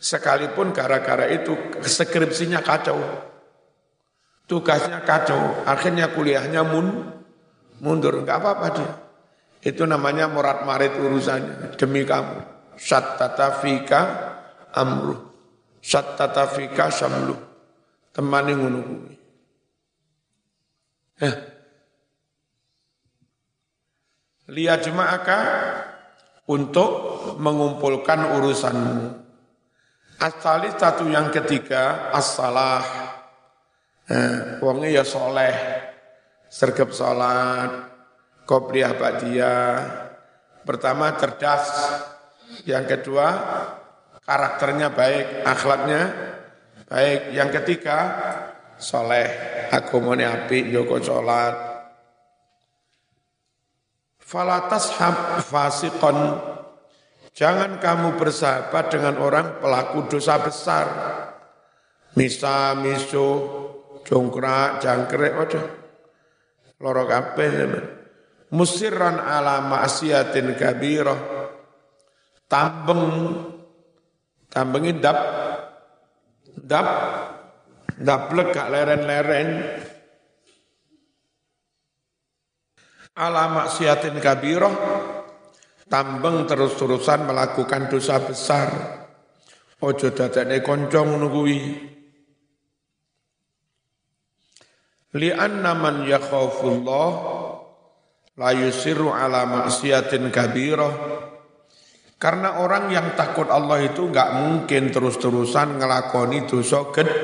Sekalipun 0.00 0.72
gara-gara 0.76 1.28
itu 1.30 1.56
skripsinya 1.80 2.60
kacau 2.60 3.00
tugasnya 4.44 5.00
kacau, 5.04 5.64
akhirnya 5.64 6.12
kuliahnya 6.12 6.62
mun, 6.64 6.86
mundur, 7.80 8.20
enggak 8.20 8.40
apa-apa 8.40 8.66
dia. 8.76 8.92
Itu 9.64 9.88
namanya 9.88 10.28
morat 10.28 10.68
marit 10.68 10.92
urusannya 10.92 11.80
demi 11.80 12.04
kamu. 12.04 12.44
Sattata 12.76 13.64
fika 13.64 14.00
amruh. 14.76 15.32
Sattata 15.80 16.52
fika 16.52 16.92
samluh. 16.92 17.40
Temani 18.12 18.52
kuwi. 18.52 19.14
Eh. 21.24 21.36
Lihat 24.52 24.84
jemaaka 24.84 25.38
untuk 26.44 26.90
mengumpulkan 27.40 28.36
urusanmu. 28.36 29.24
Asali 30.20 30.70
satu 30.76 31.08
yang 31.08 31.32
ketiga, 31.32 32.12
as-salah 32.12 33.03
Eh, 34.04 34.60
wonge 34.60 34.92
ya 34.92 35.00
soleh, 35.00 35.56
sergap 36.52 36.92
salat, 36.92 37.88
qobliyah 38.44 38.92
ba'diyah. 39.00 39.72
Pertama 40.60 41.16
cerdas, 41.16 41.64
yang 42.68 42.84
kedua 42.84 43.32
karakternya 44.28 44.92
baik, 44.92 45.48
akhlaknya 45.48 46.02
baik. 46.84 47.32
Yang 47.32 47.50
ketiga 47.60 47.98
soleh, 48.76 49.24
agamane 49.72 50.28
apik, 50.28 50.68
joko 50.68 51.00
salat. 51.00 51.56
Falatas 54.20 54.92
hab 55.00 55.40
fasikon, 55.48 56.44
jangan 57.32 57.80
kamu 57.80 58.20
bersahabat 58.20 58.92
dengan 58.92 59.16
orang 59.16 59.64
pelaku 59.64 60.12
dosa 60.12 60.36
besar. 60.44 60.86
Misa, 62.14 62.76
miso, 62.76 63.63
jongkrak, 64.04 64.84
jangkrik, 64.84 65.32
waduh. 65.34 65.64
Loro 66.80 67.04
kabeh. 67.08 67.52
Musirran 68.54 69.18
ala 69.18 69.64
ma'siyatin 69.64 70.54
kabirah. 70.54 71.20
Tambeng. 72.46 73.02
Tambengin 74.52 75.00
dap. 75.00 75.18
Dap. 76.54 76.88
Daplek 77.94 78.50
gak 78.50 78.70
leren-leren. 78.74 79.48
Ala 83.14 83.46
maksiatin 83.54 84.18
kabirah. 84.18 84.74
Tambeng 85.86 86.42
terus-terusan 86.50 87.30
melakukan 87.30 87.86
dosa 87.86 88.18
besar. 88.18 88.68
Ojo 89.78 90.10
dadane 90.10 90.58
kanca 90.64 91.06
ngono 91.06 91.28
kuwi 91.30 91.58
li 95.14 95.30
anna 95.30 95.72
man 95.78 96.06
yakhafullah 96.06 97.10
la 98.34 98.50
yusiru 98.54 99.14
ala 99.14 99.46
maksiatin 99.46 100.28
kabirah 100.34 100.94
karena 102.18 102.62
orang 102.62 102.90
yang 102.90 103.14
takut 103.14 103.46
Allah 103.50 103.82
itu 103.84 104.10
enggak 104.10 104.30
mungkin 104.34 104.90
terus-terusan 104.90 105.78
ngelakoni 105.78 106.46
dosa 106.46 106.90
gede 106.90 107.14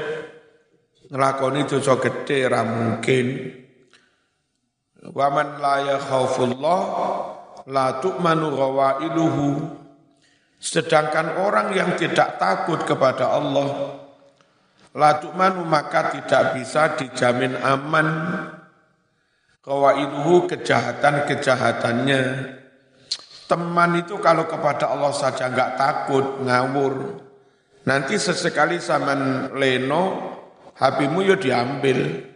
ngelakoni 1.11 1.66
dosa 1.66 1.99
gede 1.99 2.38
ra 2.47 2.62
mungkin 2.62 3.26
Wa 5.01 5.32
man 5.32 5.57
la 5.57 5.97
yakhafullah 5.97 6.80
la 7.72 7.86
tu'manu 8.05 8.53
ghawailuhu. 8.53 9.47
Sedangkan 10.61 11.41
orang 11.41 11.72
yang 11.72 11.97
tidak 11.97 12.36
takut 12.36 12.84
kepada 12.84 13.32
Allah 13.32 13.97
la 14.97 15.20
tu'manu 15.22 15.62
maka 15.66 16.11
tidak 16.14 16.59
bisa 16.59 16.99
dijamin 16.99 17.55
aman 17.61 18.09
ghawailuhu 19.64 20.49
kejahatan-kejahatannya. 20.51 22.20
Teman 23.51 23.91
itu 23.99 24.14
kalau 24.22 24.47
kepada 24.47 24.95
Allah 24.95 25.11
saja 25.11 25.51
enggak 25.51 25.74
takut, 25.74 26.38
ngawur. 26.47 27.18
Nanti 27.82 28.14
sesekali 28.14 28.78
sama 28.78 29.14
leno, 29.51 30.03
HPmu 30.78 31.20
ya 31.26 31.34
diambil. 31.34 32.30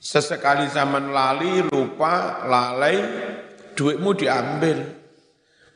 Sesekali 0.00 0.70
zaman 0.72 1.12
lali, 1.12 1.66
lupa, 1.68 2.46
lalai, 2.48 2.96
duitmu 3.76 4.16
diambil. 4.16 4.78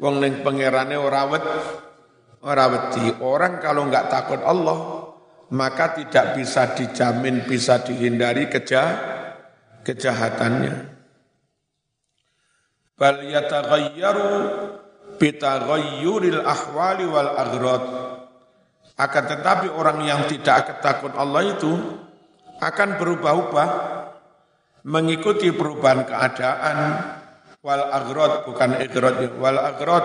Wong 0.01 0.17
ning 0.25 0.41
pangerane 0.41 0.97
ora 0.97 1.29
wet, 1.29 1.45
ora 2.45 2.65
wedi. 2.69 3.13
Orang 3.21 3.61
kalau 3.61 3.89
enggak 3.89 4.09
takut 4.09 4.41
Allah, 4.45 5.11
maka 5.53 5.97
tidak 5.97 6.37
bisa 6.37 6.73
dijamin, 6.77 7.45
bisa 7.45 7.81
dihindari 7.85 8.49
keja, 8.49 8.85
kejahatannya. 9.85 10.75
Bal 12.97 13.25
yataghayyaru 13.25 14.29
bitaghayyuril 15.17 16.41
ahwali 16.45 17.05
wal 17.09 17.31
aghrad. 17.37 17.85
Akan 19.01 19.25
tetapi 19.25 19.73
orang 19.73 20.05
yang 20.05 20.29
tidak 20.29 20.69
ketakut 20.69 21.17
Allah 21.17 21.57
itu 21.57 21.73
akan 22.61 23.01
berubah-ubah 23.01 23.69
mengikuti 24.85 25.49
perubahan 25.53 26.05
keadaan 26.05 26.79
wal 27.65 27.85
agrod 27.93 28.49
bukan 28.49 28.77
agrod 28.81 29.17
wal 29.37 29.57
agrod 29.61 30.05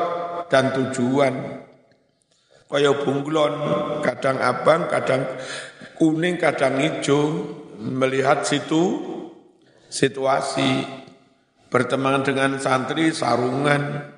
dan 0.52 0.76
tujuan 0.76 1.64
kaya 2.66 2.92
bunglon 3.06 3.54
kadang 4.02 4.42
abang 4.42 4.90
kadang 4.90 5.24
kuning 5.96 6.36
kadang 6.42 6.82
hijau 6.82 7.46
melihat 7.80 8.44
situ 8.44 9.00
situasi 9.88 10.84
berteman 11.70 12.26
dengan 12.26 12.58
santri 12.58 13.14
sarungan 13.14 14.12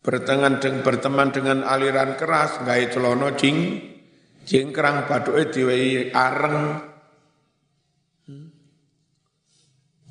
berteman 0.00 0.62
dengan 0.62 0.80
berteman 0.86 1.28
dengan 1.34 1.58
aliran 1.66 2.16
keras 2.16 2.62
nggak 2.62 2.94
celono 2.94 3.34
jing 3.34 3.82
jingkrang 4.46 5.04
baduke 5.10 5.52
diwehi 5.52 6.14
areng 6.14 6.90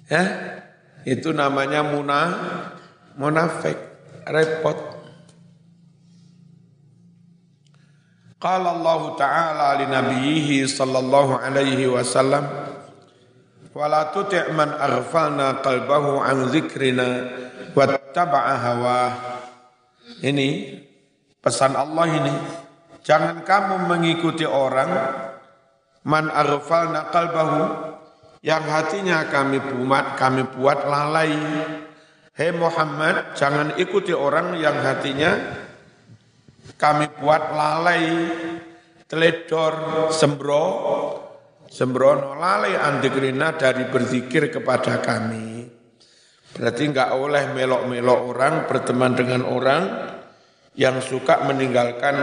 Ya, 0.10 0.26
itu 1.06 1.30
namanya 1.30 1.86
muna, 1.86 2.22
munafik, 3.14 3.78
repot. 4.26 4.89
Qala 8.40 8.72
Allah 8.72 9.02
Ta'ala 9.20 9.68
li 9.84 9.86
nabiyhi 9.92 10.64
sallallahu 10.64 11.44
alaihi 11.44 11.92
wasallam 11.92 12.48
wala 13.76 14.16
tuti' 14.16 14.56
man 14.56 14.80
aghfalna 14.80 15.60
qalbahu 15.60 16.24
an 16.24 16.48
dzikrina 16.48 17.28
wattaba'a 17.76 18.54
hawa. 18.64 19.02
Ini 20.24 20.80
pesan 21.44 21.76
Allah 21.76 22.08
ini. 22.08 22.36
Jangan 23.04 23.44
kamu 23.44 23.92
mengikuti 23.92 24.48
orang 24.48 24.92
man 26.08 26.32
aghfalna 26.32 27.12
qalbahu 27.12 27.92
yang 28.40 28.64
hatinya 28.64 29.28
kami 29.28 29.60
buat 29.60 30.16
kami 30.16 30.48
buat 30.56 30.88
lalai. 30.88 31.36
Hei 32.40 32.56
Muhammad, 32.56 33.36
jangan 33.36 33.76
ikuti 33.76 34.16
orang 34.16 34.56
yang 34.64 34.80
hatinya 34.80 35.60
kami 36.80 37.12
buat 37.20 37.52
lalai, 37.52 38.08
teledor, 39.04 40.08
sembro, 40.16 40.66
sembrono, 41.68 42.40
lalai 42.40 42.80
antikrina 42.80 43.60
dari 43.60 43.84
berzikir 43.92 44.48
kepada 44.48 45.04
kami. 45.04 45.68
Berarti 46.56 46.82
enggak 46.88 47.12
oleh 47.20 47.52
melok-melok 47.52 48.20
orang, 48.32 48.54
berteman 48.64 49.12
dengan 49.14 49.44
orang 49.44 49.84
yang 50.80 51.04
suka 51.04 51.44
meninggalkan 51.44 52.16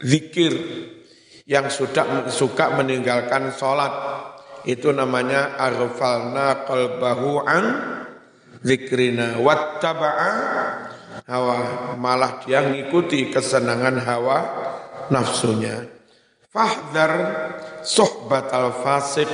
zikir, 0.00 0.56
yang 1.44 1.68
sudah 1.68 2.32
suka 2.32 2.72
meninggalkan 2.80 3.52
sholat, 3.52 3.92
itu 4.64 4.88
namanya 4.88 5.60
aghfalna 5.60 6.64
qalbahu 6.64 7.44
an 7.44 7.64
zikrina 8.64 9.36
wattaba'a 9.36 10.32
hawa 11.26 11.94
malah 11.98 12.42
dia 12.42 12.62
ngikuti 12.66 13.30
kesenangan 13.30 14.02
hawa 14.02 14.38
nafsunya. 15.08 15.86
Fahdar 16.52 17.12
suhbatal 17.80 18.76
fasik 18.84 19.30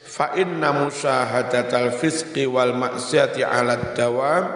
fa 0.00 0.32
inna 0.32 0.72
musyahadatal 0.72 1.92
fisqi 1.92 2.48
wal 2.48 2.72
maksiati 2.72 3.44
ala 3.44 3.92
dawam 3.92 4.48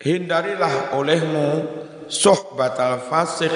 hindarilah 0.00 0.96
olehmu 0.96 1.68
suhbatal 2.08 3.04
fasik 3.04 3.52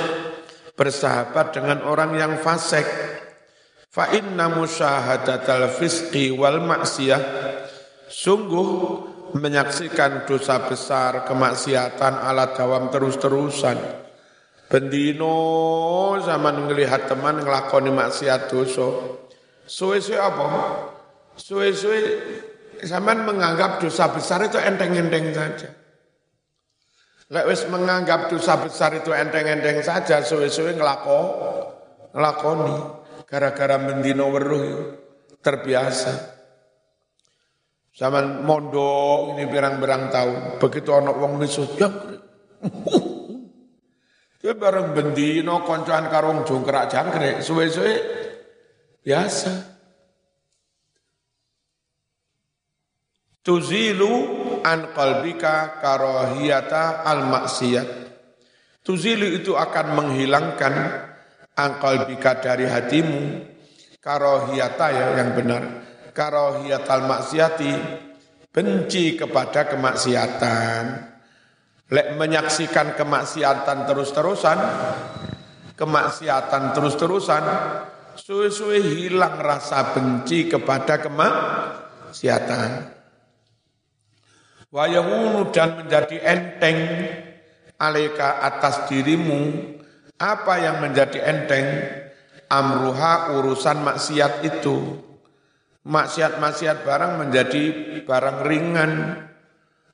bersahabat 0.76 1.56
dengan 1.56 1.80
orang 1.88 2.12
yang 2.20 2.34
fasik. 2.36 2.84
Fa 3.88 4.12
inna 4.12 4.52
musyahadatal 4.52 5.72
fisqi 5.72 6.28
wal 6.36 6.60
maksiyah 6.60 7.22
sungguh 8.12 8.68
menyaksikan 9.38 10.24
dosa 10.24 10.64
besar 10.66 11.24
kemaksiatan 11.28 12.14
ala 12.20 12.52
dawam 12.56 12.88
terus-terusan. 12.88 13.78
Bendino 14.66 15.36
zaman 16.18 16.66
ngelihat 16.66 17.06
teman 17.06 17.38
ngelakoni 17.38 17.94
maksiat 17.94 18.50
dosa. 18.50 18.88
Suwe-suwe 19.66 20.18
apa? 20.18 20.46
Suwe-suwe 21.38 21.98
zaman 22.82 23.22
menganggap 23.22 23.78
dosa 23.78 24.10
besar 24.10 24.42
itu 24.44 24.58
enteng-enteng 24.58 25.30
saja. 25.30 25.70
Lek 27.26 27.46
wis 27.50 27.66
menganggap 27.66 28.30
dosa 28.30 28.58
besar 28.62 28.94
itu 28.94 29.10
enteng-enteng 29.10 29.82
saja, 29.82 30.22
suwe-suwe 30.22 30.78
ngelako, 30.78 31.20
ngelakoni 32.14 32.76
gara-gara 33.26 33.82
mendino 33.82 34.30
weruh 34.30 34.94
terbiasa. 35.42 36.35
Zaman 37.96 38.44
mondok 38.44 39.32
ini 39.32 39.48
berang-berang 39.48 40.12
tahun, 40.12 40.60
begitu 40.60 40.92
anak 40.92 41.16
wong 41.16 41.40
misus, 41.40 41.72
ya 41.80 41.88
Itu 44.36 44.52
bareng 44.52 44.92
bendino 44.92 45.64
koncoan 45.64 46.12
karung 46.12 46.44
jongkrak 46.44 46.92
jangkrik, 46.92 47.40
suwe-suwe 47.40 47.96
biasa. 49.00 49.80
Tuzilu 53.40 54.12
an 54.60 54.92
qalbika 54.92 55.80
karahiyata 55.80 57.00
al 57.00 57.24
maksiyat. 57.32 57.88
Tuzilu 58.84 59.40
itu 59.40 59.56
akan 59.56 59.86
menghilangkan 59.96 60.74
angkal 61.56 62.04
bika 62.04 62.44
dari 62.44 62.68
hatimu. 62.68 63.56
Karohiyata 64.04 64.86
ya 64.92 65.06
yang 65.18 65.34
benar 65.34 65.85
karohiyatal 66.16 67.04
maksiati 67.04 67.72
benci 68.48 69.20
kepada 69.20 69.68
kemaksiatan. 69.68 71.12
Lek 71.92 72.16
menyaksikan 72.16 72.96
kemaksiatan 72.96 73.84
terus-terusan 73.84 74.58
kemaksiatan 75.76 76.72
terus-terusan, 76.72 77.44
suwe-suwe 78.16 78.80
hilang 78.80 79.38
rasa 79.38 79.92
benci 79.92 80.48
kepada 80.48 80.98
kemaksiatan. 80.98 82.96
Wayahunu 84.72 85.52
dan 85.54 85.84
menjadi 85.84 86.16
enteng 86.26 86.78
aleka 87.76 88.42
atas 88.42 88.88
dirimu 88.90 89.52
apa 90.16 90.58
yang 90.58 90.82
menjadi 90.82 91.22
enteng? 91.22 91.68
Amruha 92.46 93.34
urusan 93.34 93.82
maksiat 93.82 94.46
itu 94.46 95.02
maksiat-maksiat 95.86 96.82
barang 96.82 97.12
menjadi 97.22 97.64
barang 98.02 98.38
ringan. 98.42 98.92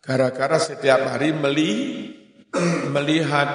Gara-gara 0.03 0.59
setiap 0.59 1.15
hari 1.15 1.37
meli 1.37 1.73
melihat. 2.91 3.51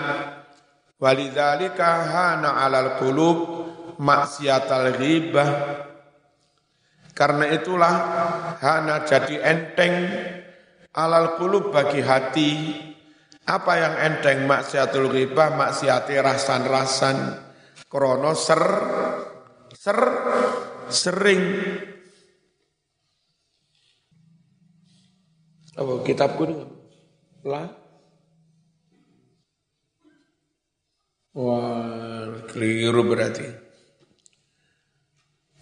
Walidzalika 0.97 2.09
hana 2.09 2.65
alal 2.65 2.97
qulub 2.97 3.37
maksiatal 4.01 4.97
ghibah. 4.97 5.49
Karena 7.13 7.49
itulah 7.53 7.93
hana 8.61 9.05
jadi 9.05 9.41
enteng 9.41 9.93
alal 10.93 11.37
qulub 11.37 11.69
bagi 11.73 12.01
hati. 12.01 12.51
Apa 13.47 13.73
yang 13.77 13.95
enteng? 14.01 14.49
Maksiatul 14.49 15.09
ghibah 15.13 15.53
maksiati 15.53 16.17
rasan-rasan. 16.17 17.17
Krono 17.87 18.33
ser 18.33 18.63
ser 19.71 19.99
sering 20.89 21.43
Apa 25.77 26.01
kitabku 26.01 26.49
dengan 26.49 26.73
lah? 27.45 27.69
Wah, 31.37 32.49
keliru 32.49 33.05
berarti. 33.05 33.45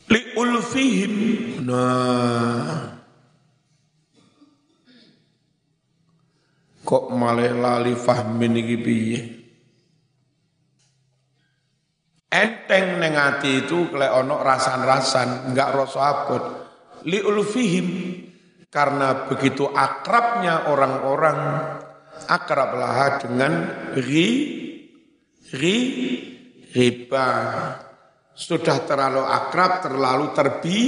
Li 0.08 0.22
ulfihim. 0.40 1.16
Nah. 1.68 2.96
Kok 6.86 7.06
malah 7.12 7.52
lali 7.52 7.92
fahmin 7.92 8.56
iki 8.56 8.78
piye? 8.80 9.20
Enteng 12.32 13.04
neng 13.04 13.20
ati 13.20 13.68
itu 13.68 13.92
klek 13.92 14.12
ono 14.16 14.40
rasan-rasan, 14.40 15.52
enggak 15.52 15.76
rasa 15.76 16.00
abot. 16.08 16.44
Li 17.04 17.20
ulfihim 17.20 17.88
karena 18.76 19.24
begitu 19.32 19.72
akrabnya 19.72 20.68
orang-orang 20.68 21.40
akrablah 22.28 23.24
dengan 23.24 23.54
ri 23.96 24.28
ri 25.56 25.78
riba. 26.76 27.30
Sudah 28.36 28.84
terlalu 28.84 29.24
akrab 29.24 29.80
terlalu 29.80 30.26
terbi 30.36 30.80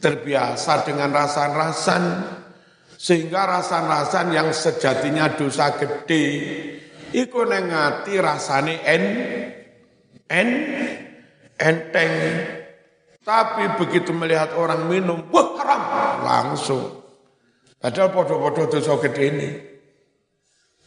terbiasa 0.00 0.88
dengan 0.88 1.12
rasan-rasan. 1.12 2.04
Sehingga 2.96 3.44
rasan-rasan 3.44 4.32
yang 4.32 4.48
sejatinya 4.54 5.28
dosa 5.36 5.76
gede 5.76 6.26
iku 7.12 7.44
nengati 7.44 8.14
rasane 8.16 8.78
en 8.80 9.04
en 10.30 10.48
enteng 11.58 12.14
tapi 13.22 13.70
begitu 13.78 14.10
melihat 14.10 14.54
orang 14.58 14.90
minum, 14.90 15.30
wah 15.30 15.54
haram, 15.62 15.82
langsung. 16.26 17.02
Padahal 17.78 18.14
podo-podo 18.14 18.70
dosa 18.70 18.94
gede 19.02 19.22
ini. 19.26 19.50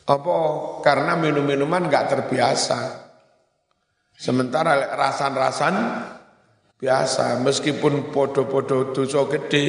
Apa? 0.08 0.36
Karena 0.80 1.20
minum-minuman 1.20 1.92
nggak 1.92 2.08
terbiasa. 2.08 2.80
Sementara 4.16 4.96
rasan-rasan 4.96 5.76
biasa, 6.80 7.44
meskipun 7.44 8.16
podo-podo 8.16 8.96
dosa 8.96 9.28
gede, 9.28 9.66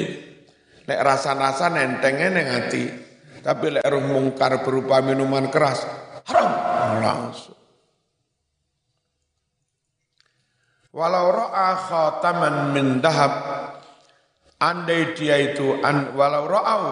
lek 0.86 1.00
rasan-rasan 1.02 1.82
entengnya 1.82 2.30
neng 2.30 2.46
hati. 2.46 2.84
Tapi 3.42 3.78
lek 3.78 3.86
roh 3.86 4.02
mungkar 4.06 4.62
berupa 4.62 5.02
minuman 5.02 5.50
keras, 5.50 5.82
haram, 6.30 6.50
langsung. 7.02 7.55
Walau 10.96 11.28
ro'a 11.28 11.76
khataman 11.76 12.72
min 12.72 13.04
dahab, 13.04 13.32
andai 14.56 15.12
dia 15.12 15.36
itu, 15.36 15.76
an, 15.84 16.16
walau 16.16 16.48
ro'au, 16.48 16.82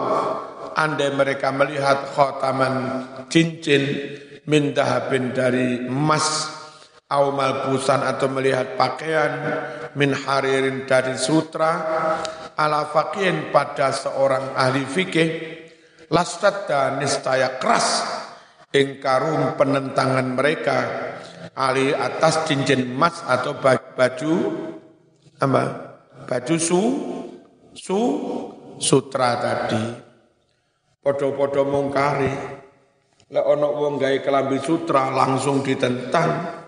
andai 0.77 1.09
mereka 1.17 1.49
melihat 1.49 2.13
khataman 2.13 3.01
cincin 3.33 3.81
min 4.45 4.77
dahabin 4.77 5.33
dari 5.33 5.89
emas, 5.89 6.53
au 7.09 7.33
malbusan 7.33 8.05
atau 8.05 8.29
melihat 8.29 8.77
pakaian 8.77 9.33
min 9.97 10.13
haririn 10.13 10.85
dari 10.85 11.17
sutra, 11.17 11.73
ala 12.61 12.85
faqihin 12.93 13.49
pada 13.49 13.89
seorang 13.89 14.53
ahli 14.53 14.85
fikih, 14.85 15.31
dan 16.69 17.01
nistaya 17.01 17.57
keras 17.57 18.05
ingkarum 18.69 19.57
penentangan 19.57 20.29
mereka 20.37 20.79
ali 21.55 21.95
atas 21.95 22.51
cincin 22.51 22.99
emas 22.99 23.23
atau 23.23 23.55
baju 23.97 24.33
apa? 25.41 25.65
Baju 26.29 26.55
su 26.59 26.81
su 27.75 27.99
sutra 28.79 29.39
tadi. 29.39 29.83
Podo-podo 31.05 31.69
mungkari. 31.69 32.33
Lek 33.29 33.45
ono 33.45 33.73
wong 33.77 33.99
gawe 33.99 34.19
kelambi 34.23 34.63
sutra 34.63 35.11
langsung 35.11 35.61
ditentang. 35.61 36.63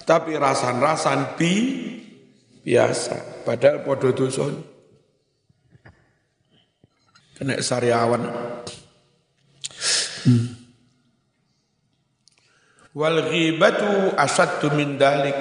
Tapi 0.00 0.34
rasan-rasan 0.34 1.38
bi 1.38 1.52
biasa. 2.66 3.44
Padahal 3.46 3.84
podo 3.84 4.10
dusun. 4.12 4.52
Kena 7.36 7.56
sariawan. 7.62 8.20
Hmm. 10.28 10.46
Wal 12.92 13.30
ghibatu 13.30 14.12
asaddu 14.18 14.76
min 14.76 15.00
dalik. 15.00 15.36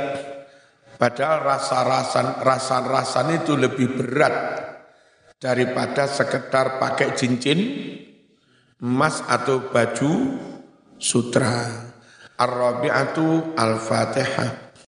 Padahal 0.99 1.47
rasa-rasan 1.47 2.43
rasa-rasan 2.43 3.39
itu 3.39 3.55
lebih 3.55 3.95
berat 3.95 4.35
daripada 5.39 6.03
sekedar 6.11 6.75
pakai 6.75 7.15
cincin 7.15 7.59
emas 8.83 9.23
atau 9.23 9.71
baju 9.71 10.11
sutra. 10.99 11.87
Ar-Rabi'atu 12.39 13.55
Al-Fatihah. 13.55 14.68